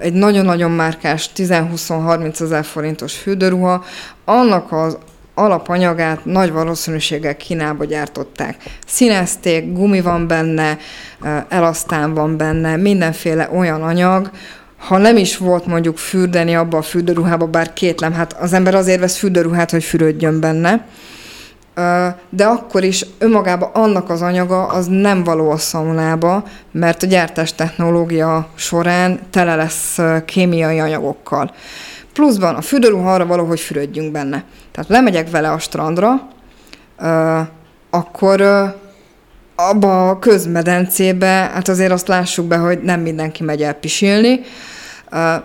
[0.00, 3.84] egy nagyon-nagyon márkás 10-20-30 ezer forintos fürdőruha,
[4.24, 4.98] annak az
[5.34, 8.56] alapanyagát nagy valószínűséggel Kínába gyártották.
[8.86, 10.78] Színezték, gumi van benne,
[11.48, 14.30] elasztán van benne, mindenféle olyan anyag,
[14.76, 19.00] ha nem is volt mondjuk fürdeni abba a fürdőruhába, bár kétlem, hát az ember azért
[19.00, 20.86] vesz fürdőruhát, hogy fürödjön benne,
[22.30, 27.54] de akkor is önmagában annak az anyaga az nem való a szaunába, mert a gyártás
[27.54, 31.54] technológia során tele lesz kémiai anyagokkal.
[32.12, 34.44] Pluszban a fürdőruha arra való, hogy fürödjünk benne.
[34.72, 36.28] Tehát lemegyek vele a strandra,
[37.90, 38.40] akkor
[39.54, 44.40] abba a közmedencébe, hát azért azt lássuk be, hogy nem mindenki megy el pisilni,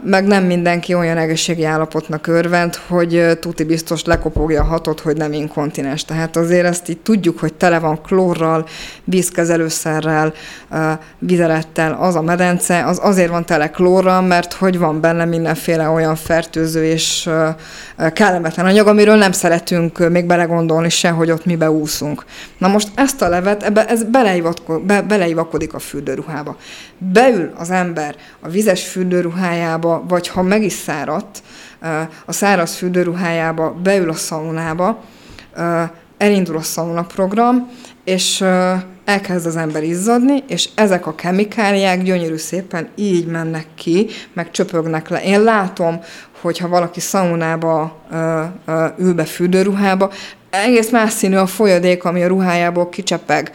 [0.04, 5.34] meg nem mindenki olyan egészségi állapotnak örvend, hogy tuti biztos lekopogja a hatot, hogy nem
[5.34, 6.06] inkontinens.
[6.06, 8.66] Tehát azért ezt így tudjuk, hogy tele van klórral,
[9.04, 10.34] vízkezelőszerrel,
[11.20, 16.16] vizelettel az a medence, az azért van tele klórral, mert hogy van benne mindenféle olyan
[16.16, 17.30] fertőző és
[18.14, 22.26] kellemetlen anyag, amiről nem szeretünk még belegondolni se, hogy ott mi beúszunk.
[22.58, 24.04] Na most ezt a levet, ebbe, ez
[24.84, 26.58] be, beleivakodik a fürdőruhába.
[26.98, 31.44] Beül az ember a vizes fürdőruhába, szaunájába, vagy ha meg is száradt,
[32.26, 35.04] a száraz fürdőruhájába beül a szaunába,
[36.18, 37.70] elindul a szauna program,
[38.04, 38.44] és
[39.06, 45.10] elkezd az ember izzadni, és ezek a kemikáliák gyönyörű szépen így mennek ki, meg csöpögnek
[45.10, 45.24] le.
[45.24, 46.00] Én látom,
[46.42, 48.02] hogyha valaki szaunába
[48.98, 50.12] ül be fürdőruhába,
[50.50, 53.52] egész más színű a folyadék, ami a ruhájából kicsepeg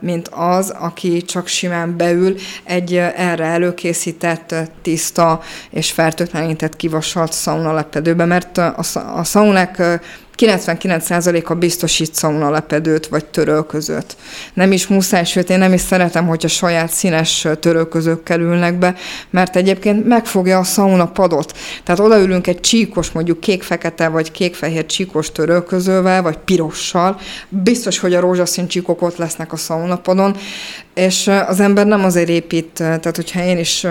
[0.00, 2.34] mint az, aki csak simán beül
[2.64, 5.40] egy erre előkészített, tiszta
[5.70, 10.00] és fertőtlenített kivasalt szaunalepedőbe, mert a, szaunák
[10.38, 14.16] 99%-a biztosít szaunalepedőt vagy törölközőt.
[14.54, 18.94] Nem is muszáj, sőt én nem is szeretem, hogy a saját színes törölközők kerülnek be,
[19.30, 21.56] mert egyébként megfogja a szauna padot.
[21.84, 28.20] Tehát odaülünk egy csíkos, mondjuk kék-fekete vagy kék-fehér csíkos törölközővel, vagy pirossal, biztos, hogy a
[28.20, 30.36] rózsaszín csíkok ott lesznek a szaunapadon,
[30.94, 33.86] és az ember nem azért épít, tehát hogyha én is,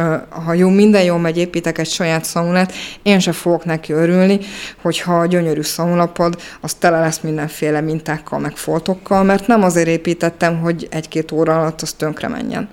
[0.46, 2.74] ha jó, minden jól megy, építek egy saját szaunát,
[3.04, 4.40] én se fogok neki örülni,
[4.82, 10.60] hogyha a gyönyörű szaunapad az tele lesz mindenféle mintákkal, meg foltokkal, mert nem azért építettem,
[10.60, 12.70] hogy egy-két óra alatt az tönkre menjen.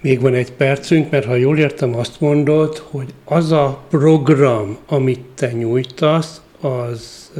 [0.00, 5.20] Még van egy percünk, mert ha jól értem, azt mondod, hogy az a program, amit
[5.34, 7.30] te nyújtasz, az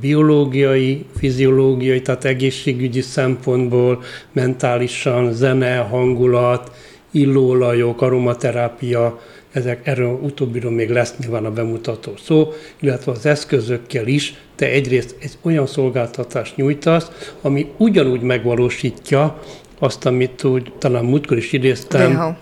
[0.00, 4.02] biológiai, fiziológiai, tehát egészségügyi szempontból,
[4.32, 6.70] mentálisan, zene, hangulat,
[7.10, 9.20] illóolajok, aromaterápia,
[9.56, 15.16] ezek, erről utóbbiról még lesz nyilván a bemutató szó, illetve az eszközökkel is te egyrészt
[15.20, 17.10] egy olyan szolgáltatást nyújtasz,
[17.42, 19.42] ami ugyanúgy megvalósítja
[19.78, 22.36] azt, amit úgy talán múltkor is idéztem,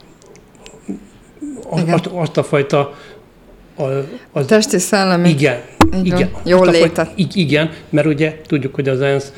[1.68, 2.94] azt, azt a fajta
[3.76, 3.82] a,
[4.32, 5.28] az, Testi szellemi.
[5.28, 5.60] Igen.
[6.02, 6.30] igen.
[6.44, 7.10] Jól létet.
[7.34, 9.32] Igen, mert ugye tudjuk, hogy az ENSZ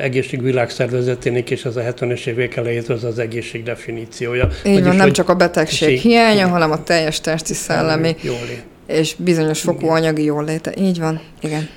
[0.00, 4.48] egészségvilágszervezetének és az a 70-es évek elejétől az az egészség definíciója.
[4.64, 6.50] Így van, nem csak a betegség hiánya, igen.
[6.50, 8.16] hanem a teljes testi szellemi.
[8.22, 8.64] Jólét.
[8.86, 9.94] És bizonyos fokú igen.
[9.94, 10.72] anyagi jól léte.
[10.78, 11.68] Így van, igen.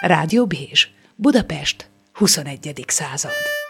[0.00, 2.84] Rádió Bézs, Budapest, 21.
[2.86, 3.61] század.